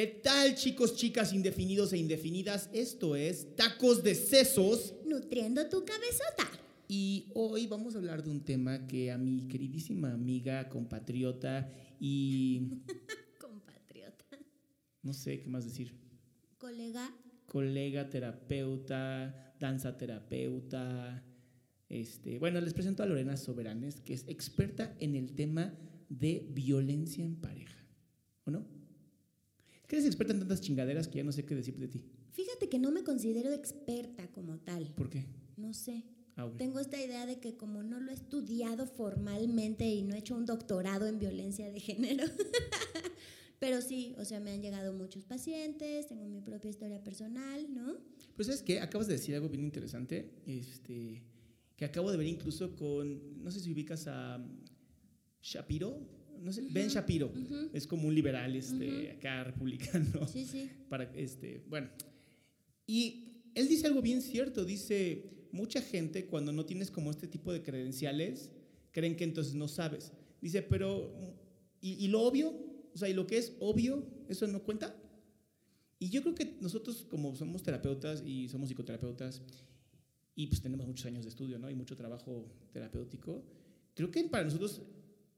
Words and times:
¿Qué 0.00 0.06
tal 0.06 0.54
chicos, 0.54 0.96
chicas, 0.96 1.34
indefinidos 1.34 1.92
e 1.92 1.98
indefinidas? 1.98 2.70
Esto 2.72 3.16
es 3.16 3.54
Tacos 3.54 4.02
de 4.02 4.14
Sesos. 4.14 4.94
Nutriendo 5.04 5.68
tu 5.68 5.84
cabezota. 5.84 6.50
Y 6.88 7.30
hoy 7.34 7.66
vamos 7.66 7.94
a 7.94 7.98
hablar 7.98 8.24
de 8.24 8.30
un 8.30 8.42
tema 8.42 8.86
que 8.86 9.10
a 9.10 9.18
mi 9.18 9.46
queridísima 9.46 10.10
amiga, 10.10 10.70
compatriota 10.70 11.70
y... 12.00 12.80
Compatriota. 13.38 14.24
no 15.02 15.12
sé 15.12 15.38
qué 15.38 15.50
más 15.50 15.66
decir. 15.66 15.94
Colega. 16.56 17.14
Colega 17.44 18.08
terapeuta, 18.08 19.54
danza 19.60 19.98
terapeuta. 19.98 21.22
Este, 21.90 22.38
bueno, 22.38 22.58
les 22.62 22.72
presento 22.72 23.02
a 23.02 23.06
Lorena 23.06 23.36
Soberanes, 23.36 24.00
que 24.00 24.14
es 24.14 24.24
experta 24.28 24.96
en 24.98 25.14
el 25.14 25.34
tema 25.34 25.74
de 26.08 26.48
violencia 26.54 27.22
en 27.22 27.36
pareja. 27.36 27.86
¿O 28.46 28.50
no? 28.50 28.79
Que 29.90 29.96
eres 29.96 30.06
experta 30.06 30.32
en 30.32 30.38
tantas 30.38 30.60
chingaderas 30.60 31.08
que 31.08 31.16
ya 31.16 31.24
no 31.24 31.32
sé 31.32 31.44
qué 31.44 31.56
decir 31.56 31.76
de 31.76 31.88
ti. 31.88 32.04
Fíjate 32.30 32.68
que 32.68 32.78
no 32.78 32.92
me 32.92 33.02
considero 33.02 33.52
experta 33.52 34.30
como 34.30 34.60
tal. 34.60 34.86
¿Por 34.94 35.10
qué? 35.10 35.26
No 35.56 35.74
sé. 35.74 36.04
Ah. 36.36 36.48
Tengo 36.56 36.78
esta 36.78 37.02
idea 37.02 37.26
de 37.26 37.40
que 37.40 37.56
como 37.56 37.82
no 37.82 37.98
lo 37.98 38.12
he 38.12 38.14
estudiado 38.14 38.86
formalmente 38.86 39.88
y 39.88 40.04
no 40.04 40.14
he 40.14 40.18
hecho 40.18 40.36
un 40.36 40.46
doctorado 40.46 41.08
en 41.08 41.18
violencia 41.18 41.72
de 41.72 41.80
género, 41.80 42.22
pero 43.58 43.82
sí, 43.82 44.14
o 44.16 44.24
sea, 44.24 44.38
me 44.38 44.52
han 44.52 44.62
llegado 44.62 44.92
muchos 44.92 45.24
pacientes, 45.24 46.06
tengo 46.06 46.24
mi 46.24 46.40
propia 46.40 46.70
historia 46.70 47.02
personal, 47.02 47.66
¿no? 47.74 47.96
Pero 48.36 48.44
¿sabes 48.44 48.62
qué? 48.62 48.78
Acabas 48.78 49.08
de 49.08 49.14
decir 49.14 49.34
algo 49.34 49.48
bien 49.48 49.64
interesante, 49.64 50.30
este, 50.46 51.20
que 51.74 51.84
acabo 51.84 52.12
de 52.12 52.16
ver 52.16 52.28
incluso 52.28 52.76
con, 52.76 53.42
no 53.42 53.50
sé 53.50 53.58
si 53.58 53.72
ubicas 53.72 54.06
a 54.06 54.40
Shapiro, 55.42 55.98
no 56.40 56.52
sé, 56.52 56.62
Ben 56.70 56.88
Shapiro, 56.88 57.32
es 57.72 57.86
como 57.86 58.08
un 58.08 58.14
liberal, 58.14 58.54
este, 58.56 59.12
acá 59.12 59.44
republicano, 59.44 60.26
Sí, 60.26 60.44
sí. 60.46 60.70
para, 60.88 61.04
este, 61.14 61.62
bueno, 61.68 61.88
y 62.86 63.50
él 63.54 63.68
dice 63.68 63.86
algo 63.86 64.02
bien 64.02 64.22
cierto, 64.22 64.64
dice, 64.64 65.48
mucha 65.52 65.80
gente 65.80 66.26
cuando 66.26 66.52
no 66.52 66.64
tienes 66.64 66.90
como 66.90 67.10
este 67.10 67.26
tipo 67.26 67.52
de 67.52 67.62
credenciales, 67.62 68.50
creen 68.92 69.16
que 69.16 69.24
entonces 69.24 69.54
no 69.54 69.68
sabes. 69.68 70.12
Dice, 70.40 70.62
pero, 70.62 71.14
¿y, 71.80 72.04
y 72.04 72.08
lo 72.08 72.22
obvio? 72.22 72.54
O 72.94 72.98
sea, 72.98 73.08
¿y 73.08 73.14
lo 73.14 73.26
que 73.26 73.38
es 73.38 73.54
obvio, 73.60 74.06
eso 74.28 74.46
no 74.46 74.62
cuenta? 74.62 74.96
Y 75.98 76.08
yo 76.08 76.22
creo 76.22 76.34
que 76.34 76.56
nosotros 76.60 77.06
como 77.08 77.36
somos 77.36 77.62
terapeutas 77.62 78.22
y 78.26 78.48
somos 78.48 78.68
psicoterapeutas 78.68 79.42
y 80.34 80.46
pues 80.46 80.62
tenemos 80.62 80.86
muchos 80.86 81.04
años 81.04 81.24
de 81.24 81.28
estudio, 81.28 81.58
¿no? 81.58 81.68
Y 81.70 81.74
mucho 81.74 81.94
trabajo 81.94 82.50
terapéutico, 82.72 83.44
creo 83.94 84.10
que 84.10 84.24
para 84.24 84.44
nosotros, 84.44 84.80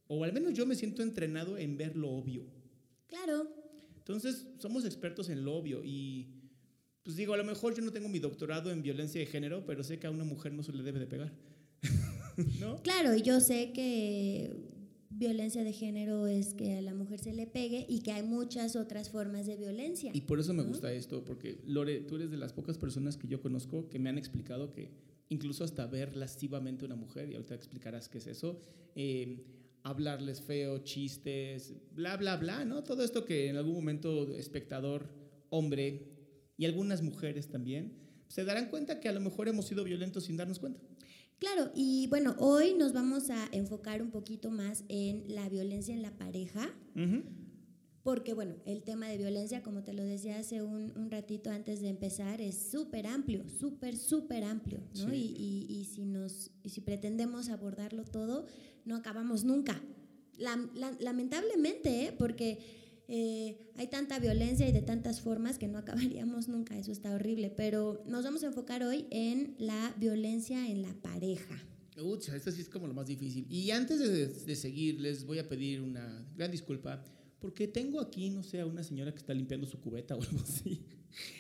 o 0.07 0.25
al 0.25 0.33
menos 0.33 0.55
yo 0.55 0.67
me 0.67 0.75
siento 0.75 1.03
entrenado 1.03 1.57
en 1.59 1.77
ver 1.77 1.97
lo 1.97 2.11
obvio. 2.11 2.45
Claro. 3.07 3.49
Entonces, 3.97 4.47
somos 4.59 4.85
expertos 4.85 5.29
en 5.29 5.45
lo 5.45 5.55
obvio 5.55 5.83
y 5.85 6.29
pues 7.03 7.17
digo, 7.17 7.35
a 7.35 7.37
lo 7.37 7.45
mejor 7.45 7.75
yo 7.75 7.83
no 7.83 7.93
tengo 7.93 8.09
mi 8.09 8.19
doctorado 8.19 8.71
en 8.71 8.83
violencia 8.83 9.21
de 9.21 9.27
género, 9.27 9.65
pero 9.67 9.83
sé 9.83 9.99
que 9.99 10.07
a 10.07 10.11
una 10.11 10.25
mujer 10.25 10.53
no 10.53 10.63
se 10.63 10.73
le 10.73 10.83
debe 10.83 11.01
de 11.01 11.07
pegar. 11.07 11.33
¿No? 12.61 12.83
Claro, 12.83 13.15
y 13.15 13.23
yo 13.23 13.41
sé 13.41 13.73
que 13.73 14.73
violencia 15.11 15.63
de 15.65 15.73
género 15.73 16.27
es 16.27 16.55
que 16.55 16.79
a 16.79 16.83
la 16.83 16.95
mujer 16.95 17.19
se 17.19 17.33
le 17.33 17.47
pegue 17.47 17.87
y 17.89 18.01
que 18.01 18.13
hay 18.13 18.23
muchas 18.23 18.77
otras 18.77 19.11
formas 19.11 19.47
de 19.47 19.57
violencia. 19.57 20.11
Y 20.15 20.23
por 20.23 20.41
eso 20.41 20.55
me 20.55 20.63
gusta 20.63 20.93
esto, 20.93 21.25
porque 21.25 21.61
Lore, 21.67 22.01
tú 22.01 22.17
eres 22.17 22.31
de 22.31 22.37
las 22.37 22.53
pocas 22.53 22.79
personas 22.79 23.17
que 23.17 23.29
yo 23.29 23.41
conozco 23.41 23.89
que 23.89 23.99
me 23.99 24.09
han 24.09 24.19
explicado 24.19 24.73
que 24.73 24.91
incluso 25.29 25.65
hasta 25.65 25.87
ver 25.87 26.17
lascivamente 26.17 26.85
a 26.85 26.87
una 26.87 26.97
mujer, 26.97 27.31
y 27.31 27.35
ahorita 27.35 27.55
explicarás 27.55 28.09
qué 28.09 28.19
es 28.19 28.27
eso, 28.27 28.61
eh, 28.95 29.45
hablarles 29.83 30.41
feo, 30.41 30.79
chistes, 30.79 31.75
bla, 31.93 32.17
bla, 32.17 32.37
bla, 32.37 32.65
¿no? 32.65 32.83
Todo 32.85 33.03
esto 33.05 33.25
que 33.25 33.49
en 33.49 33.57
algún 33.57 33.75
momento 33.75 34.35
espectador, 34.35 35.09
hombre, 35.51 36.09
y 36.57 36.65
algunas 36.67 37.03
mujeres 37.03 37.49
también, 37.49 37.99
se 38.29 38.45
darán 38.45 38.71
cuenta 38.71 39.01
que 39.01 39.09
a 39.09 39.13
lo 39.13 39.21
mejor 39.21 39.49
hemos 39.49 39.67
sido 39.67 39.85
violentos 39.85 40.25
sin 40.25 40.37
darnos 40.37 40.59
cuenta. 40.59 40.81
Claro, 41.39 41.73
y 41.75 42.07
bueno, 42.07 42.37
hoy 42.39 42.75
nos 42.79 42.93
vamos 42.93 43.29
a 43.31 43.49
enfocar 43.51 44.01
un 44.01 44.11
poquito 44.13 44.51
más 44.51 44.85
en 44.89 45.25
la 45.35 45.49
violencia 45.49 45.93
en 45.93 46.03
la 46.03 46.17
pareja, 46.17 46.71
porque 48.05 48.33
bueno, 48.35 48.57
el 48.67 48.83
tema 48.83 49.09
de 49.09 49.17
violencia, 49.17 49.63
como 49.63 49.85
te 49.85 49.93
lo 49.93 50.03
decía 50.03 50.39
hace 50.39 50.61
un, 50.63 50.93
un 50.97 51.11
ratito 51.11 51.51
antes 51.51 51.81
de 51.81 51.89
empezar, 51.89 52.41
es 52.41 52.71
súper 52.71 53.07
amplio, 53.07 53.45
súper, 53.49 53.97
súper 53.97 54.43
amplio, 54.43 54.81
¿no? 54.97 55.11
Sí. 55.11 55.35
Y, 55.37 55.67
y- 55.69 55.81
y 55.81 55.85
si 55.85 56.05
nos, 56.05 56.51
y 56.65 56.71
si 56.71 56.81
pretendemos 56.81 57.49
abordarlo 57.49 58.05
todo, 58.05 58.47
no 58.85 58.97
acabamos 58.97 59.45
nunca. 59.45 59.81
Lam- 60.39 60.71
la- 60.75 60.97
lamentablemente, 61.01 62.07
¿eh? 62.07 62.15
porque 62.19 62.59
eh, 63.09 63.59
hay 63.77 63.87
tanta 63.89 64.19
violencia 64.19 64.69
y 64.69 64.73
de 64.73 64.83
tantas 64.83 65.21
formas 65.21 65.59
que 65.59 65.69
no 65.69 65.79
acabaríamos 66.17 66.49
nunca, 66.49 66.79
eso 66.79 66.91
está 66.93 67.15
horrible, 67.15 67.51
pero 67.51 68.03
nos 68.07 68.25
vamos 68.25 68.43
a 68.43 68.47
enfocar 68.47 68.83
hoy 68.83 69.07
en 69.11 69.55
la 69.59 69.95
violencia 69.99 70.69
en 70.69 70.83
la 70.83 70.93
pareja. 71.03 71.59
Ucha, 72.03 72.35
esto 72.35 72.51
sí 72.51 72.63
es 72.63 72.69
como 72.71 72.87
lo 72.87 72.95
más 72.95 73.07
difícil. 73.07 73.47
Y 73.51 73.71
antes 73.71 73.99
de, 74.01 74.27
de 74.29 74.57
seguir, 74.57 74.99
les 75.01 75.25
voy 75.27 75.39
a 75.39 75.49
pedir 75.49 75.83
una 75.83 76.27
gran 76.35 76.51
disculpa, 76.51 77.05
porque 77.39 77.69
tengo 77.69 78.01
aquí, 78.01 78.31
no 78.31 78.43
sé, 78.43 78.61
a 78.61 78.67
una 78.67 78.83
señora 78.83 79.13
que 79.13 79.19
está 79.19 79.35
limpiando 79.35 79.67
su 79.67 79.79
cubeta 79.81 80.17
o 80.17 80.23
algo 80.23 80.41
así. 80.41 80.83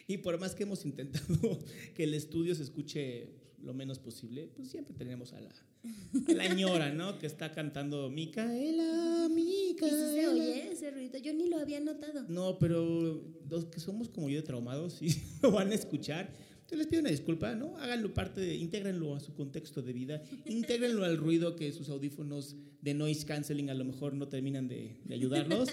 Y 0.06 0.18
por 0.18 0.38
más 0.38 0.54
que 0.54 0.64
hemos 0.64 0.84
intentado 0.84 1.58
que 1.94 2.04
el 2.04 2.12
estudio 2.12 2.54
se 2.54 2.62
escuche 2.62 3.30
lo 3.62 3.74
menos 3.74 3.98
posible, 3.98 4.48
pues 4.54 4.68
siempre 4.68 4.94
tenemos 4.94 5.32
a 5.32 5.40
la, 5.40 5.50
a 5.50 6.32
la 6.32 6.54
ñora, 6.54 6.92
¿no? 6.92 7.18
Que 7.18 7.26
está 7.26 7.52
cantando 7.52 8.10
Micaela, 8.10 9.28
¿Y 9.30 9.32
Micaela. 9.32 9.96
si 9.96 10.14
se 10.14 10.28
oye 10.28 10.72
ese 10.72 10.90
ruido? 10.90 11.18
Yo 11.18 11.32
ni 11.32 11.48
lo 11.48 11.58
había 11.58 11.80
notado. 11.80 12.24
No, 12.28 12.58
pero 12.58 13.22
los 13.48 13.66
que 13.66 13.80
somos 13.80 14.08
como 14.08 14.28
yo 14.28 14.36
de 14.36 14.42
traumados 14.42 14.94
sí 14.94 15.08
lo 15.42 15.52
van 15.52 15.70
a 15.72 15.74
escuchar. 15.74 16.32
Entonces 16.60 16.78
les 16.78 16.86
pido 16.86 17.00
una 17.00 17.10
disculpa, 17.10 17.54
¿no? 17.54 17.76
Háganlo 17.78 18.14
parte 18.14 18.40
de, 18.40 18.54
intégrenlo 18.56 19.14
a 19.14 19.20
su 19.20 19.34
contexto 19.34 19.82
de 19.82 19.92
vida, 19.92 20.22
intégrenlo 20.46 21.04
al 21.04 21.18
ruido 21.18 21.54
que 21.56 21.70
sus 21.72 21.88
audífonos 21.88 22.56
de 22.80 22.94
noise 22.94 23.26
canceling 23.26 23.68
a 23.68 23.74
lo 23.74 23.84
mejor 23.84 24.14
no 24.14 24.28
terminan 24.28 24.68
de, 24.68 24.96
de 25.04 25.14
ayudarlos. 25.14 25.68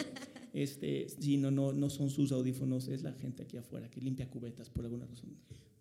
Este, 0.53 1.07
sí, 1.09 1.37
no, 1.37 1.51
no, 1.51 1.73
no 1.73 1.89
son 1.89 2.09
sus 2.09 2.31
audífonos, 2.31 2.87
es 2.87 3.03
la 3.03 3.13
gente 3.13 3.43
aquí 3.43 3.57
afuera 3.57 3.89
que 3.89 4.01
limpia 4.01 4.29
cubetas 4.29 4.69
por 4.69 4.83
alguna 4.83 5.05
razón. 5.05 5.29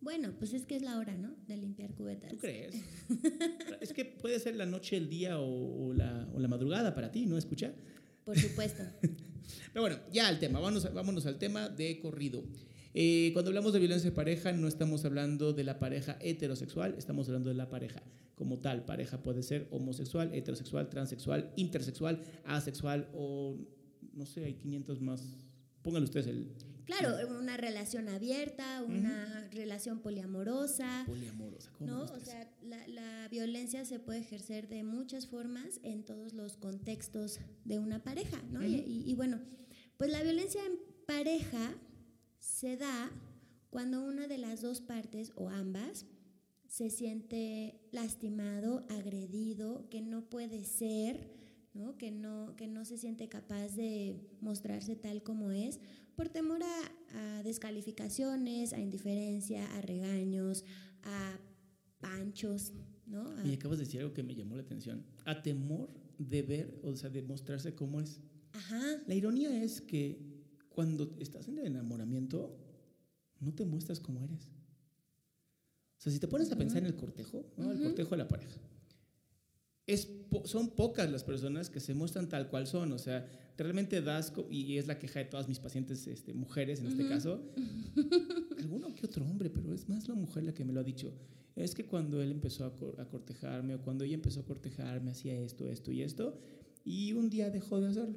Bueno, 0.00 0.32
pues 0.38 0.52
es 0.52 0.64
que 0.64 0.76
es 0.76 0.82
la 0.82 0.98
hora, 0.98 1.16
¿no? 1.16 1.34
De 1.46 1.56
limpiar 1.56 1.94
cubetas. 1.94 2.30
¿Tú 2.30 2.38
crees? 2.38 2.74
es 3.80 3.92
que 3.92 4.04
puede 4.04 4.38
ser 4.38 4.54
la 4.54 4.66
noche, 4.66 4.96
el 4.96 5.08
día 5.08 5.40
o, 5.40 5.88
o 5.88 5.92
la, 5.92 6.28
o 6.34 6.38
la 6.38 6.48
madrugada 6.48 6.94
para 6.94 7.10
ti, 7.10 7.26
¿no? 7.26 7.36
Escucha. 7.36 7.72
Por 8.24 8.38
supuesto. 8.38 8.82
Pero 9.72 9.82
bueno, 9.82 9.98
ya 10.12 10.28
al 10.28 10.38
tema, 10.38 10.60
vámonos, 10.60 10.92
vámonos 10.92 11.26
al 11.26 11.38
tema 11.38 11.68
de 11.68 11.98
corrido. 11.98 12.44
Eh, 12.94 13.30
cuando 13.32 13.50
hablamos 13.50 13.72
de 13.72 13.78
violencia 13.78 14.10
de 14.10 14.16
pareja, 14.16 14.52
no 14.52 14.68
estamos 14.68 15.04
hablando 15.04 15.52
de 15.52 15.64
la 15.64 15.78
pareja 15.78 16.18
heterosexual, 16.20 16.94
estamos 16.96 17.28
hablando 17.28 17.48
de 17.48 17.54
la 17.54 17.68
pareja 17.68 18.02
como 18.34 18.58
tal. 18.58 18.84
Pareja 18.84 19.22
puede 19.22 19.42
ser 19.42 19.68
homosexual, 19.70 20.32
heterosexual, 20.34 20.88
transexual, 20.88 21.52
intersexual, 21.56 22.22
asexual 22.44 23.08
o 23.14 23.56
no 24.14 24.26
sé, 24.26 24.44
hay 24.44 24.54
500 24.54 25.00
más. 25.00 25.22
Pónganle 25.82 26.04
ustedes 26.04 26.26
el 26.26 26.50
Claro, 26.88 27.28
una 27.38 27.56
relación 27.56 28.08
abierta, 28.08 28.82
una 28.82 29.48
relación 29.52 30.00
poliamorosa, 30.00 31.04
poliamorosa. 31.06 31.70
¿cómo 31.78 31.86
¿no? 31.90 32.02
O 32.04 32.20
sea, 32.20 32.50
la, 32.62 32.86
la 32.88 33.28
violencia 33.28 33.84
se 33.84 34.00
puede 34.00 34.20
ejercer 34.20 34.68
de 34.68 34.82
muchas 34.84 35.26
formas 35.26 35.80
en 35.82 36.04
todos 36.04 36.32
los 36.32 36.56
contextos 36.56 37.40
de 37.64 37.78
una 37.78 38.02
pareja, 38.02 38.42
¿no? 38.50 38.64
Y- 38.64 38.74
y, 38.76 39.04
y 39.10 39.14
bueno, 39.14 39.40
pues 39.98 40.10
la 40.10 40.22
violencia 40.22 40.60
en 40.64 40.78
pareja 41.06 41.74
se 42.38 42.76
da 42.76 43.10
cuando 43.70 44.02
una 44.02 44.26
de 44.26 44.38
las 44.38 44.62
dos 44.62 44.80
partes 44.80 45.32
o 45.36 45.50
ambas 45.50 46.06
se 46.68 46.90
siente 46.90 47.80
lastimado, 47.92 48.86
agredido, 48.90 49.88
que 49.90 50.00
no 50.00 50.28
puede 50.28 50.64
ser, 50.64 51.37
¿no? 51.74 51.96
Que, 51.96 52.10
no, 52.10 52.54
que 52.56 52.66
no 52.66 52.84
se 52.84 52.98
siente 52.98 53.28
capaz 53.28 53.68
de 53.76 54.20
mostrarse 54.40 54.96
tal 54.96 55.22
como 55.22 55.50
es, 55.50 55.80
por 56.16 56.28
temor 56.28 56.60
a, 56.62 57.38
a 57.38 57.42
descalificaciones, 57.44 58.72
a 58.72 58.80
indiferencia, 58.80 59.64
a 59.76 59.80
regaños, 59.80 60.64
a 61.02 61.38
panchos, 62.00 62.72
¿no? 63.06 63.22
A- 63.38 63.46
Y 63.46 63.54
acabas 63.54 63.78
de 63.78 63.84
decir 63.84 64.00
algo 64.00 64.12
que 64.14 64.22
me 64.22 64.34
llamó 64.34 64.56
la 64.56 64.62
atención. 64.62 65.04
A 65.24 65.42
temor 65.42 65.90
de 66.18 66.42
ver, 66.42 66.80
o 66.82 66.94
sea, 66.96 67.10
de 67.10 67.22
mostrarse 67.22 67.74
cómo 67.74 68.00
es. 68.00 68.20
ajá, 68.52 68.80
La 69.06 69.14
ironía 69.14 69.62
es 69.62 69.80
que 69.80 70.18
cuando 70.68 71.16
estás 71.18 71.48
en 71.48 71.58
el 71.58 71.66
enamoramiento, 71.66 72.56
no 73.40 73.54
te 73.54 73.64
muestras 73.64 74.00
como 74.00 74.22
eres. 74.22 74.48
O 75.98 76.00
sea, 76.00 76.12
si 76.12 76.18
te 76.20 76.28
pones 76.28 76.50
a 76.52 76.56
pensar 76.56 76.78
en 76.78 76.86
el 76.86 76.96
cortejo, 76.96 77.44
¿no? 77.56 77.72
el 77.72 77.80
cortejo 77.80 78.10
de 78.10 78.16
la 78.18 78.28
pareja, 78.28 78.60
es 79.88 80.06
po- 80.06 80.46
son 80.46 80.68
pocas 80.70 81.10
las 81.10 81.24
personas 81.24 81.68
que 81.70 81.80
se 81.80 81.94
muestran 81.94 82.28
tal 82.28 82.48
cual 82.48 82.66
son. 82.68 82.92
O 82.92 82.98
sea, 82.98 83.26
realmente 83.56 84.00
das, 84.02 84.32
y 84.50 84.76
es 84.76 84.86
la 84.86 84.98
queja 85.00 85.18
de 85.18 85.24
todas 85.24 85.48
mis 85.48 85.58
pacientes 85.58 86.06
este, 86.06 86.32
mujeres 86.34 86.78
en 86.80 86.86
este 86.86 87.08
caso, 87.08 87.42
alguno 88.58 88.94
que 88.94 89.06
otro 89.06 89.24
hombre, 89.24 89.50
pero 89.50 89.74
es 89.74 89.88
más 89.88 90.08
la 90.08 90.14
mujer 90.14 90.44
la 90.44 90.54
que 90.54 90.64
me 90.64 90.72
lo 90.72 90.80
ha 90.80 90.84
dicho. 90.84 91.12
Es 91.56 91.74
que 91.74 91.86
cuando 91.86 92.22
él 92.22 92.30
empezó 92.30 92.64
a, 92.64 92.76
cor- 92.76 93.00
a 93.00 93.06
cortejarme 93.08 93.74
o 93.74 93.80
cuando 93.82 94.04
ella 94.04 94.14
empezó 94.14 94.40
a 94.40 94.44
cortejarme, 94.44 95.10
hacía 95.10 95.34
esto, 95.40 95.66
esto 95.68 95.90
y 95.90 96.02
esto, 96.02 96.38
y 96.84 97.12
un 97.14 97.28
día 97.30 97.50
dejó 97.50 97.80
de 97.80 97.88
hacerlo. 97.88 98.14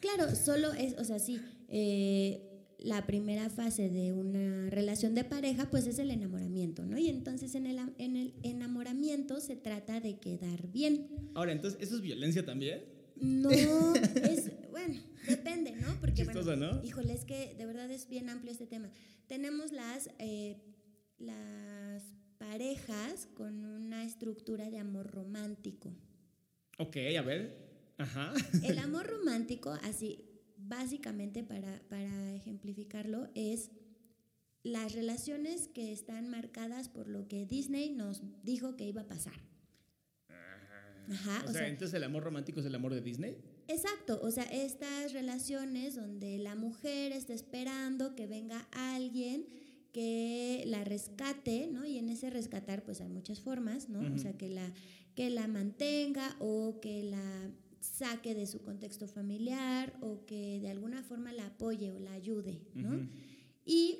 Claro, 0.00 0.34
solo 0.36 0.72
es, 0.74 0.94
o 0.98 1.04
sea, 1.04 1.18
sí, 1.18 1.40
eh, 1.68 2.45
la 2.86 3.04
primera 3.04 3.50
fase 3.50 3.90
de 3.90 4.12
una 4.12 4.70
relación 4.70 5.14
de 5.14 5.24
pareja, 5.24 5.68
pues 5.70 5.88
es 5.88 5.98
el 5.98 6.12
enamoramiento, 6.12 6.86
¿no? 6.86 6.96
Y 6.96 7.08
entonces 7.08 7.56
en 7.56 7.66
el, 7.66 7.80
en 7.98 8.16
el 8.16 8.34
enamoramiento 8.44 9.40
se 9.40 9.56
trata 9.56 9.98
de 10.00 10.18
quedar 10.20 10.68
bien. 10.68 11.08
Ahora, 11.34 11.50
entonces, 11.50 11.80
¿eso 11.82 11.96
es 11.96 12.00
violencia 12.00 12.44
también? 12.44 12.84
No, 13.16 13.50
es, 14.22 14.52
bueno, 14.70 15.00
depende, 15.26 15.72
¿no? 15.72 15.98
Porque, 16.00 16.22
Chistoso, 16.22 16.54
¿no? 16.54 16.82
Híjole, 16.84 17.12
es 17.12 17.24
que 17.24 17.54
de 17.58 17.66
verdad 17.66 17.90
es 17.90 18.08
bien 18.08 18.28
amplio 18.28 18.52
este 18.52 18.66
tema. 18.66 18.88
Tenemos 19.26 19.72
las, 19.72 20.08
eh, 20.20 20.56
las 21.18 22.04
parejas 22.38 23.26
con 23.34 23.64
una 23.64 24.04
estructura 24.04 24.70
de 24.70 24.78
amor 24.78 25.10
romántico. 25.10 25.92
Ok, 26.78 26.96
a 27.18 27.22
ver. 27.22 27.66
Ajá. 27.98 28.32
El 28.62 28.78
amor 28.78 29.06
romántico, 29.06 29.76
así, 29.82 30.25
básicamente 30.56 31.42
para, 31.42 31.80
para 31.88 32.34
ejemplificarlo, 32.34 33.28
es 33.34 33.70
las 34.62 34.94
relaciones 34.94 35.68
que 35.68 35.92
están 35.92 36.28
marcadas 36.28 36.88
por 36.88 37.08
lo 37.08 37.28
que 37.28 37.46
Disney 37.46 37.90
nos 37.90 38.22
dijo 38.42 38.76
que 38.76 38.84
iba 38.84 39.02
a 39.02 39.06
pasar. 39.06 39.40
Ajá, 41.08 41.44
o, 41.46 41.52
sea, 41.52 41.68
entonces 41.68 41.94
el 41.94 42.02
amor 42.02 42.24
romántico 42.24 42.58
es 42.58 42.66
el 42.66 42.74
amor 42.74 42.92
de 42.92 43.00
Disney. 43.00 43.36
Exacto, 43.68 44.18
o 44.22 44.30
sea, 44.30 44.42
estas 44.44 45.12
relaciones 45.12 45.94
donde 45.94 46.38
la 46.38 46.56
mujer 46.56 47.12
está 47.12 47.32
esperando 47.32 48.16
que 48.16 48.26
venga 48.26 48.66
alguien 48.72 49.46
que 49.92 50.64
la 50.66 50.84
rescate, 50.84 51.68
¿no? 51.68 51.86
Y 51.86 51.98
en 51.98 52.10
ese 52.10 52.28
rescatar 52.30 52.82
pues 52.82 53.00
hay 53.00 53.08
muchas 53.08 53.40
formas, 53.40 53.88
¿no? 53.88 54.14
O 54.14 54.18
sea, 54.18 54.36
que 54.36 54.48
la, 54.48 54.72
que 55.14 55.30
la 55.30 55.46
mantenga 55.46 56.36
o 56.40 56.80
que 56.80 57.04
la 57.04 57.50
saque 57.86 58.34
de 58.34 58.46
su 58.46 58.60
contexto 58.62 59.06
familiar 59.06 59.96
o 60.00 60.24
que 60.26 60.60
de 60.60 60.70
alguna 60.70 61.02
forma 61.02 61.32
la 61.32 61.46
apoye 61.46 61.92
o 61.92 61.98
la 61.98 62.12
ayude, 62.12 62.60
¿no? 62.74 63.08
Y 63.64 63.98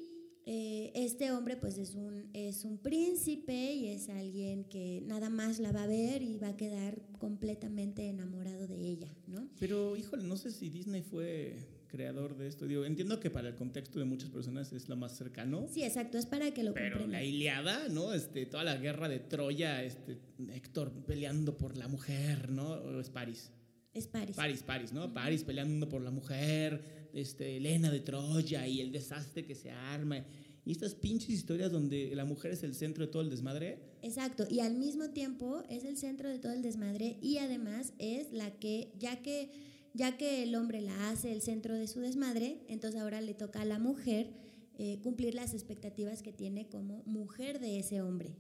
eh, 0.49 0.93
este 0.95 1.33
hombre 1.33 1.57
pues 1.57 1.77
es 1.77 1.95
un, 1.95 2.31
es 2.33 2.65
un 2.65 2.79
príncipe 2.79 3.75
y 3.75 3.89
es 3.89 4.09
alguien 4.09 4.65
que 4.65 5.03
nada 5.05 5.29
más 5.29 5.59
la 5.59 5.73
va 5.73 5.83
a 5.83 5.87
ver 5.87 6.23
y 6.23 6.39
va 6.39 6.49
a 6.49 6.57
quedar 6.57 7.03
completamente 7.19 8.09
enamorado 8.09 8.67
de 8.67 8.77
ella, 8.77 9.13
¿no? 9.27 9.49
Pero 9.59 9.97
híjole, 9.97 10.23
no 10.23 10.37
sé 10.37 10.53
si 10.53 10.69
Disney 10.69 11.03
fue 11.03 11.57
creador 11.89 12.37
de 12.37 12.47
esto. 12.47 12.67
Digo, 12.67 12.85
entiendo 12.85 13.19
que 13.19 13.31
para 13.31 13.49
el 13.49 13.55
contexto 13.57 13.99
de 13.99 14.05
muchas 14.05 14.31
personas 14.31 14.73
es 14.73 14.89
lo 14.89 14.97
más 14.97 15.17
cercano. 15.17 15.67
Sí, 15.69 15.83
exacto, 15.83 16.19
es 16.19 16.27
para 16.27 16.53
que 16.53 16.63
lo 16.63 16.75
Pero 16.75 17.07
la 17.07 17.25
Iliada, 17.25 17.89
¿no? 17.89 18.13
Este, 18.13 18.47
toda 18.47 18.63
la 18.63 18.77
guerra 18.77 19.09
de 19.09 19.19
Troya, 19.19 19.83
este, 19.83 20.19
Héctor 20.53 20.93
peleando 21.07 21.57
por 21.57 21.77
la 21.77 21.89
mujer, 21.89 22.51
¿no? 22.51 22.69
¿O 22.71 23.01
es 23.01 23.11
París? 23.11 23.51
Es 23.97 24.07
París. 24.07 24.37
París, 24.37 24.63
París, 24.63 24.93
¿no? 24.93 25.15
París 25.15 25.43
peleando 25.43 25.89
por 25.89 26.03
la 26.03 26.11
mujer, 26.11 27.09
este, 27.15 27.57
Elena 27.57 27.91
de 27.91 28.01
Troya 28.01 28.67
y 28.67 28.83
el 28.83 28.93
desastre 28.93 29.47
que 29.47 29.55
se 29.55 29.71
arma. 29.71 30.23
Y 30.67 30.73
estas 30.73 30.95
pinches 30.95 31.31
historias 31.31 31.73
donde 31.73 32.15
la 32.15 32.27
mujer 32.27 32.53
es 32.53 32.63
el 32.63 32.75
centro 32.75 33.07
de 33.07 33.11
todo 33.11 33.23
el 33.23 33.31
desmadre. 33.31 33.79
Exacto, 34.03 34.47
y 34.51 34.61
al 34.61 34.75
mismo 34.75 35.09
tiempo 35.11 35.63
es 35.71 35.85
el 35.85 35.97
centro 35.97 36.29
de 36.29 36.39
todo 36.39 36.53
el 36.53 36.61
desmadre 36.61 37.17
y 37.23 37.39
además 37.39 37.95
es 37.99 38.33
la 38.33 38.51
que, 38.51 38.93
ya 38.99 39.23
que, 39.23 39.51
ya 39.95 40.19
que 40.19 40.43
el 40.43 40.55
hombre 40.57 40.83
la 40.83 41.09
hace 41.09 41.33
el 41.33 41.41
centro 41.41 41.75
de 41.75 41.87
su 41.87 42.01
desmadre, 42.01 42.61
entonces 42.69 43.01
ahora 43.01 43.23
le 43.23 43.33
toca 43.33 43.63
a 43.63 43.65
la 43.65 43.79
mujer 43.79 44.35
eh, 44.79 44.99
cumplir 45.03 45.35
las 45.35 45.55
expectativas 45.55 46.23
que 46.23 46.35
tiene 46.35 46.69
como 46.69 47.03
mujer 47.07 47.61
de 47.61 47.79
ese 47.79 48.03
hombre. 48.03 48.37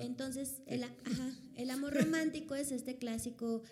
entonces, 0.00 0.60
el, 0.66 0.82
ajá, 0.82 1.38
el 1.54 1.70
amor 1.70 1.94
romántico 1.94 2.56
es 2.56 2.72
este 2.72 2.96
clásico 2.96 3.62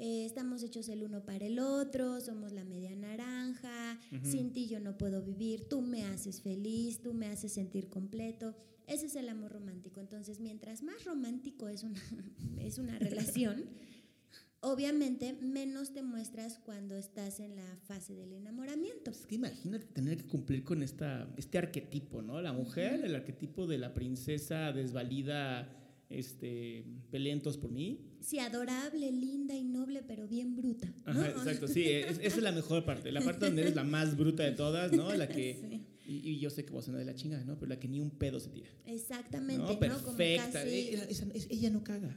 eh, 0.00 0.24
estamos 0.24 0.62
hechos 0.62 0.88
el 0.88 1.02
uno 1.02 1.24
para 1.24 1.46
el 1.46 1.58
otro, 1.58 2.20
somos 2.20 2.52
la 2.52 2.64
media 2.64 2.94
naranja, 2.94 3.98
sin 4.22 4.52
ti 4.52 4.68
yo 4.68 4.78
no 4.78 4.96
puedo 4.96 5.22
vivir, 5.22 5.68
tú 5.68 5.80
me 5.82 6.04
haces 6.04 6.40
feliz, 6.40 7.02
tú 7.02 7.14
me 7.14 7.26
haces 7.26 7.52
sentir 7.52 7.88
completo. 7.88 8.54
Ese 8.86 9.06
es 9.06 9.16
el 9.16 9.28
amor 9.28 9.52
romántico. 9.52 10.00
Entonces, 10.00 10.40
mientras 10.40 10.82
más 10.82 11.04
romántico 11.04 11.68
es 11.68 11.82
una, 11.82 12.00
es 12.60 12.78
una 12.78 12.98
relación, 12.98 13.64
obviamente 14.60 15.32
menos 15.34 15.92
te 15.92 16.02
muestras 16.02 16.58
cuando 16.58 16.96
estás 16.96 17.40
en 17.40 17.56
la 17.56 17.76
fase 17.82 18.14
del 18.14 18.32
enamoramiento. 18.32 19.10
Es 19.10 19.26
que 19.26 19.34
imagínate 19.34 19.86
tener 19.86 20.16
que 20.16 20.26
cumplir 20.26 20.62
con 20.62 20.82
esta, 20.82 21.28
este 21.36 21.58
arquetipo, 21.58 22.22
¿no? 22.22 22.40
La 22.40 22.52
mujer, 22.52 23.04
el 23.04 23.16
arquetipo 23.16 23.66
de 23.66 23.78
la 23.78 23.94
princesa 23.94 24.72
desvalida 24.72 25.68
este, 26.10 26.84
pelentos 27.10 27.58
por 27.58 27.70
mí. 27.70 28.00
Sí, 28.20 28.38
adorable, 28.38 29.12
linda 29.12 29.54
y 29.54 29.64
noble, 29.64 30.02
pero 30.02 30.26
bien 30.26 30.56
bruta. 30.56 30.92
Ajá, 31.04 31.28
exacto, 31.28 31.68
sí, 31.68 31.84
esa 31.84 32.22
es 32.22 32.42
la 32.42 32.52
mejor 32.52 32.84
parte, 32.84 33.12
la 33.12 33.20
parte 33.20 33.46
donde 33.46 33.62
eres 33.62 33.74
la 33.74 33.84
más 33.84 34.16
bruta 34.16 34.42
de 34.42 34.52
todas, 34.52 34.92
¿no? 34.92 35.14
La 35.14 35.28
que, 35.28 35.82
y, 36.06 36.38
yo 36.38 36.50
sé 36.50 36.64
que 36.64 36.72
vos 36.72 36.88
a 36.88 36.92
de 36.92 37.04
la 37.04 37.14
chingada, 37.14 37.44
¿no? 37.44 37.58
Pero 37.58 37.68
la 37.68 37.78
que 37.78 37.88
ni 37.88 38.00
un 38.00 38.10
pedo 38.10 38.40
se 38.40 38.50
tira. 38.50 38.68
Exactamente, 38.86 39.62
¿no? 39.62 39.78
Perfecta, 39.78 40.64
ella, 40.64 41.06
ella 41.50 41.70
no 41.70 41.84
caga. 41.84 42.16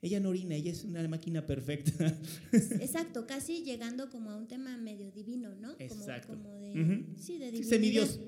Ella 0.00 0.20
no 0.20 0.28
orina, 0.28 0.54
ella 0.54 0.70
es 0.70 0.84
una 0.84 1.06
máquina 1.08 1.44
perfecta. 1.44 2.16
Exacto, 2.52 3.26
casi 3.26 3.64
llegando 3.64 4.10
como 4.10 4.30
a 4.30 4.36
un 4.36 4.46
tema 4.46 4.76
medio 4.76 5.10
divino, 5.10 5.56
¿no? 5.56 5.74
Exacto. 5.78 6.34
Como, 6.34 6.54
de, 6.60 7.04
sí, 7.18 7.38
de 7.38 7.46
divinidad. 7.46 7.68
Semidios. 7.68 8.20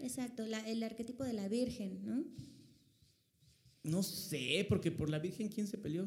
Exacto, 0.00 0.44
el 0.44 0.82
arquetipo 0.82 1.24
de 1.24 1.32
la 1.32 1.48
Virgen, 1.48 2.04
¿no? 2.04 2.24
No 3.86 4.02
sé, 4.02 4.66
porque 4.68 4.90
por 4.90 5.08
la 5.08 5.20
Virgen, 5.20 5.48
¿quién 5.48 5.66
se 5.66 5.78
peleó? 5.78 6.06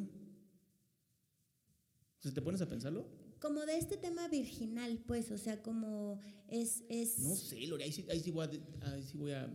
¿Se 2.20 2.32
¿Te 2.32 2.42
pones 2.42 2.62
a 2.62 2.68
pensarlo? 2.68 3.08
Como 3.40 3.66
de 3.66 3.78
este 3.78 3.96
tema 3.96 4.28
virginal, 4.28 5.00
pues, 5.08 5.32
o 5.32 5.38
sea, 5.38 5.62
como 5.62 6.20
es... 6.50 6.84
es... 6.90 7.20
No 7.20 7.34
sé, 7.36 7.66
Lore, 7.68 7.86
ahí 7.86 7.92
sí, 7.94 8.32
voy 8.32 9.32
a, 9.32 9.50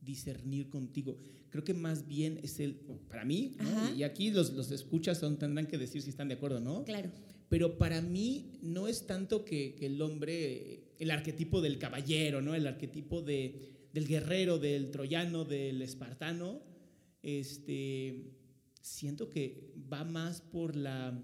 discernir 0.00 0.70
contigo. 0.70 1.18
Creo 1.50 1.64
que 1.64 1.74
más 1.74 2.06
bien 2.06 2.38
es 2.42 2.60
el, 2.60 2.76
para 3.08 3.24
mí, 3.24 3.56
y 3.96 4.04
aquí 4.04 4.30
los, 4.30 4.52
los 4.52 4.70
escuchas 4.70 5.18
son, 5.18 5.36
tendrán 5.36 5.66
que 5.66 5.78
decir 5.78 6.00
si 6.00 6.10
están 6.10 6.28
de 6.28 6.34
acuerdo, 6.34 6.60
¿no? 6.60 6.84
Claro. 6.84 7.10
Pero 7.48 7.76
para 7.76 8.00
mí 8.00 8.58
no 8.62 8.86
es 8.86 9.06
tanto 9.06 9.44
que, 9.44 9.74
que 9.74 9.86
el 9.86 10.00
hombre, 10.00 10.94
el 10.98 11.10
arquetipo 11.10 11.60
del 11.60 11.78
caballero, 11.78 12.40
¿no? 12.40 12.54
El 12.54 12.68
arquetipo 12.68 13.20
de, 13.20 13.88
del 13.92 14.06
guerrero, 14.06 14.58
del 14.58 14.90
troyano, 14.90 15.44
del 15.44 15.82
espartano, 15.82 16.62
este, 17.26 18.30
siento 18.82 19.28
que 19.28 19.74
va 19.92 20.04
más 20.04 20.40
por 20.40 20.76
la, 20.76 21.22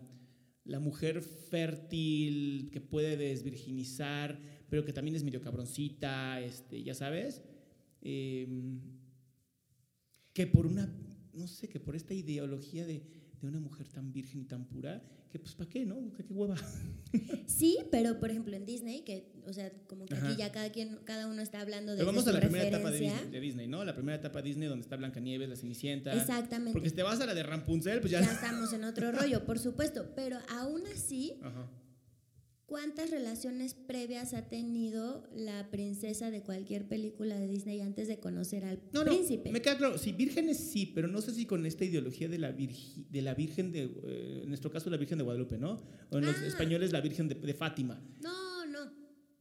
mujer 0.80 1.22
fértil 1.22 2.70
que 2.72 2.80
puede 2.80 3.16
desvirginizar, 3.16 4.40
pero 4.68 4.84
que 4.84 4.92
también 4.92 5.14
es 5.14 5.22
medio 5.22 5.40
cabroncita, 5.40 6.40
este, 6.40 6.82
ya 6.82 6.94
sabes, 6.94 7.42
em, 8.00 8.80
que 10.32 10.48
por 10.48 10.66
una, 10.66 10.92
no 11.32 11.46
sé, 11.46 11.68
que 11.68 11.78
por 11.78 11.94
esta 11.94 12.14
ideología 12.14 12.84
de, 12.84 13.04
de 13.42 13.48
una 13.48 13.60
mujer 13.60 13.88
tan 13.88 14.12
virgen 14.12 14.40
y 14.40 14.44
tan 14.44 14.64
pura, 14.64 15.02
que 15.30 15.38
pues 15.38 15.54
para 15.54 15.68
qué, 15.68 15.84
¿no? 15.84 15.96
¿Qué, 16.12 16.24
hueva? 16.30 16.56
Sí, 17.46 17.78
pero 17.90 18.18
por 18.18 18.30
ejemplo 18.30 18.56
en 18.56 18.64
Disney, 18.64 19.02
que, 19.02 19.32
o 19.46 19.52
sea, 19.52 19.70
como 19.86 20.06
que 20.06 20.14
aquí 20.14 20.36
ya 20.36 20.50
cada 20.50 20.70
quien, 20.70 20.98
cada 21.04 21.26
uno 21.26 21.42
está 21.42 21.60
hablando 21.60 21.92
de 21.92 21.98
Pero 21.98 22.06
vamos 22.06 22.26
a 22.26 22.32
la 22.32 22.40
primera 22.40 22.66
etapa 22.66 22.90
de 22.90 23.40
Disney, 23.40 23.66
¿no? 23.66 23.84
La 23.84 23.94
primera 23.94 24.16
etapa 24.16 24.40
de 24.40 24.48
Disney 24.48 24.68
donde 24.68 24.82
está 24.82 24.96
Blancanieves, 24.96 25.48
la 25.48 25.56
Cenicienta. 25.56 26.14
Exactamente. 26.14 26.72
Porque 26.72 26.88
si 26.88 26.94
te 26.94 27.02
vas 27.02 27.20
a 27.20 27.26
la 27.26 27.34
de 27.34 27.42
Rapunzel, 27.42 28.00
pues 28.00 28.12
ya... 28.12 28.20
Ya 28.20 28.32
estamos 28.32 28.72
en 28.72 28.84
otro 28.84 29.12
rollo, 29.12 29.44
por 29.44 29.58
supuesto. 29.58 30.12
Pero 30.14 30.38
aún 30.48 30.82
así, 30.94 31.34
Ajá. 31.42 31.68
¿Cuántas 32.72 33.10
relaciones 33.10 33.74
previas 33.74 34.32
ha 34.32 34.48
tenido 34.48 35.28
la 35.36 35.70
princesa 35.70 36.30
de 36.30 36.40
cualquier 36.40 36.88
película 36.88 37.38
de 37.38 37.46
Disney 37.46 37.82
antes 37.82 38.08
de 38.08 38.18
conocer 38.18 38.64
al 38.64 38.80
no, 38.94 39.04
príncipe? 39.04 39.50
No, 39.50 39.52
me 39.52 39.60
queda 39.60 39.76
claro, 39.76 39.98
sí, 39.98 40.12
vírgenes 40.12 40.56
sí, 40.56 40.86
pero 40.86 41.06
no 41.06 41.20
sé 41.20 41.34
si 41.34 41.44
con 41.44 41.66
esta 41.66 41.84
ideología 41.84 42.28
de 42.28 42.38
la, 42.38 42.50
de 42.50 43.20
la 43.20 43.34
Virgen 43.34 43.72
de, 43.72 43.82
eh, 43.82 44.40
en 44.44 44.48
nuestro 44.48 44.70
caso 44.70 44.88
la 44.88 44.96
Virgen 44.96 45.18
de 45.18 45.24
Guadalupe, 45.24 45.58
¿no? 45.58 45.82
O 46.08 46.16
en 46.16 46.24
los 46.24 46.34
ah. 46.34 46.46
españoles 46.46 46.92
la 46.92 47.02
Virgen 47.02 47.28
de, 47.28 47.34
de 47.34 47.52
Fátima. 47.52 48.02
No, 48.22 48.32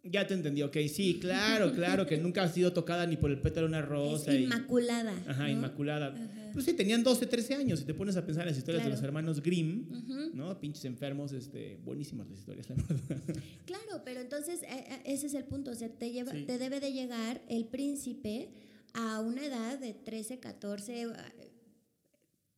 ya 0.04 0.26
te 0.26 0.34
entendí, 0.34 0.64
ok, 0.64 0.76
sí, 0.92 1.20
claro, 1.22 1.72
claro, 1.74 2.08
que 2.08 2.18
nunca 2.18 2.44
ha 2.44 2.50
sido 2.50 2.74
tocada 2.74 3.06
ni 3.06 3.18
por 3.18 3.30
el 3.30 3.40
pétalo 3.40 3.68
de 3.68 3.74
una 3.74 3.82
rosa. 3.82 4.34
inmaculada. 4.34 5.14
ajá, 5.28 5.50
inmaculada. 5.50 6.14
Pues 6.54 6.66
sí, 6.66 6.74
tenían 6.74 7.04
12, 7.04 7.26
13 7.26 7.56
años, 7.56 7.80
si 7.80 7.86
te 7.86 7.94
pones 7.94 8.18
a 8.18 8.26
pensar 8.26 8.44
en 8.44 8.50
las 8.50 8.58
historias 8.58 8.84
de 8.84 8.90
los 8.90 9.02
hermanos 9.02 9.42
Grimm, 9.42 9.88
¿no? 10.34 10.60
Pinches 10.60 10.86
enfermos, 10.86 11.32
este, 11.32 11.78
buenísimas 11.84 12.30
las 12.30 12.40
historias, 12.40 12.70
la 12.70 12.76
verdad. 12.76 13.18
Claro, 13.66 14.02
pero 14.04 14.22
entonces 14.22 14.64
eh, 14.64 14.68
eh, 14.70 15.02
ese 15.06 15.28
es 15.28 15.34
el 15.34 15.46
punto, 15.46 15.72
o 15.72 15.76
sea, 15.76 15.90
te, 15.90 16.12
lleva, 16.12 16.32
te 16.32 16.58
debe 16.58 16.80
de 16.80 16.92
llegar 16.92 17.42
el 17.48 17.66
príncipe 17.66 18.50
a 18.94 19.20
una 19.20 19.46
edad 19.46 19.80
de 19.80 19.94
13, 19.94 20.40
14, 20.40 21.04
eh, 21.04 21.08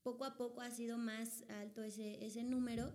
poco 0.02 0.26
a 0.26 0.36
poco 0.36 0.62
ha 0.62 0.72
sido 0.72 0.98
más 0.98 1.44
alto 1.62 1.84
ese, 1.84 2.24
ese 2.26 2.44
número, 2.44 2.92